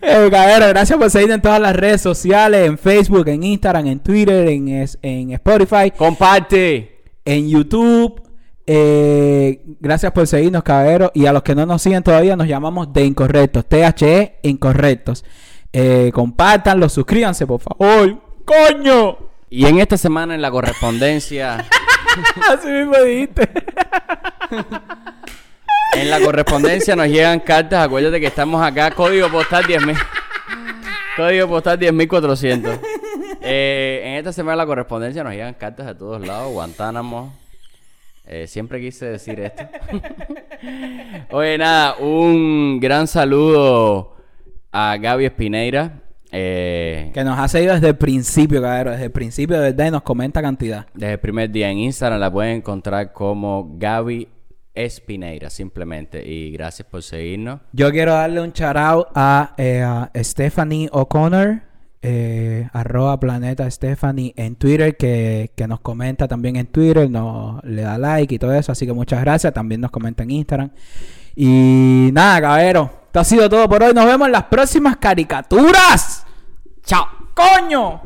Eh, 0.00 0.28
gracias 0.30 0.98
por 0.98 1.10
seguirnos 1.10 1.36
en 1.36 1.42
todas 1.42 1.60
las 1.60 1.76
redes 1.76 2.00
sociales, 2.00 2.66
en 2.66 2.78
Facebook, 2.78 3.28
en 3.28 3.42
Instagram, 3.42 3.86
en 3.86 4.00
Twitter, 4.00 4.48
en, 4.48 4.68
en 5.02 5.30
Spotify, 5.32 5.90
Comparte. 5.96 7.02
en 7.24 7.48
YouTube. 7.48 8.20
Eh, 8.66 9.60
gracias 9.80 10.12
por 10.12 10.26
seguirnos, 10.26 10.62
caballero. 10.62 11.10
Y 11.14 11.26
a 11.26 11.32
los 11.32 11.42
que 11.42 11.54
no 11.54 11.66
nos 11.66 11.82
siguen 11.82 12.02
todavía, 12.02 12.36
nos 12.36 12.46
llamamos 12.48 12.92
de 12.92 13.04
Incorrectos, 13.04 13.64
THE 13.66 14.38
Incorrectos. 14.42 15.24
Eh, 15.72 16.10
compártanlo, 16.12 16.88
suscríbanse, 16.88 17.46
por 17.46 17.60
favor. 17.60 18.20
¡Coño! 18.44 19.18
Y 19.50 19.66
en 19.66 19.78
esta 19.78 19.96
semana 19.96 20.34
en 20.34 20.42
la 20.42 20.50
correspondencia, 20.50 21.64
Así 22.50 22.68
mismo 22.68 22.94
dijiste. 23.04 23.48
en 25.92 26.10
la 26.10 26.20
correspondencia 26.20 26.96
nos 26.96 27.08
llegan 27.08 27.40
cartas. 27.40 27.84
Acuérdate 27.84 28.20
que 28.20 28.26
estamos 28.26 28.62
acá, 28.62 28.90
código 28.90 29.28
postal 29.30 29.64
10.000. 29.64 29.96
Código 31.16 31.48
postal 31.48 31.78
10.400. 31.78 32.80
Eh, 33.42 34.02
en 34.04 34.14
esta 34.14 34.32
semana 34.32 34.56
la 34.56 34.66
correspondencia 34.66 35.22
nos 35.24 35.32
llegan 35.32 35.54
cartas 35.54 35.86
de 35.86 35.94
todos 35.94 36.26
lados. 36.26 36.52
Guantánamo. 36.52 37.34
Eh, 38.24 38.46
siempre 38.46 38.80
quise 38.80 39.06
decir 39.06 39.40
esto. 39.40 39.64
Oye, 41.30 41.58
nada, 41.58 41.96
un 41.96 42.78
gran 42.80 43.06
saludo 43.06 44.14
a 44.70 44.96
Gaby 44.96 45.26
Espineira. 45.26 45.98
Eh, 46.30 47.10
Que 47.12 47.24
nos 47.24 47.38
ha 47.38 47.46
seguido 47.46 47.74
desde 47.74 47.88
el 47.88 47.96
principio, 47.96 48.62
caballero. 48.62 48.92
Desde 48.92 49.04
el 49.06 49.10
principio, 49.10 49.56
de 49.56 49.62
verdad, 49.72 49.86
y 49.88 49.90
nos 49.90 50.02
comenta 50.02 50.40
cantidad. 50.40 50.86
Desde 50.94 51.14
el 51.14 51.20
primer 51.20 51.50
día 51.50 51.68
en 51.68 51.78
Instagram 51.78 52.20
la 52.20 52.32
pueden 52.32 52.58
encontrar 52.58 53.12
como 53.12 53.74
Gaby 53.76 54.28
Espineira, 54.74 55.50
simplemente. 55.50 56.26
Y 56.26 56.50
gracias 56.52 56.88
por 56.88 57.02
seguirnos. 57.02 57.60
Yo 57.72 57.90
quiero 57.90 58.12
darle 58.12 58.40
un 58.40 58.52
shout 58.52 58.76
out 58.76 59.08
a, 59.14 59.54
eh, 59.58 59.82
a 59.82 60.10
Stephanie 60.16 60.88
O'Connor, 60.92 61.62
eh, 62.00 62.68
arroba 62.72 63.20
planeta 63.20 63.70
Stephanie 63.70 64.34
en 64.36 64.56
Twitter, 64.56 64.96
que, 64.96 65.52
que 65.54 65.68
nos 65.68 65.80
comenta 65.80 66.26
también 66.26 66.56
en 66.56 66.66
Twitter, 66.66 67.08
nos 67.10 67.62
le 67.64 67.82
da 67.82 67.98
like 67.98 68.34
y 68.34 68.38
todo 68.38 68.54
eso. 68.54 68.72
Así 68.72 68.86
que 68.86 68.92
muchas 68.92 69.20
gracias. 69.20 69.52
También 69.52 69.80
nos 69.80 69.90
comenta 69.90 70.22
en 70.22 70.30
Instagram. 70.30 70.70
Y 71.36 72.10
nada, 72.12 72.40
caballero. 72.40 72.90
Esto 73.06 73.20
ha 73.20 73.24
sido 73.24 73.48
todo 73.48 73.68
por 73.68 73.82
hoy. 73.82 73.92
Nos 73.92 74.06
vemos 74.06 74.26
en 74.26 74.32
las 74.32 74.44
próximas 74.44 74.96
caricaturas. 74.96 76.24
¡Chao! 76.82 77.06
¡Coño! 77.34 78.02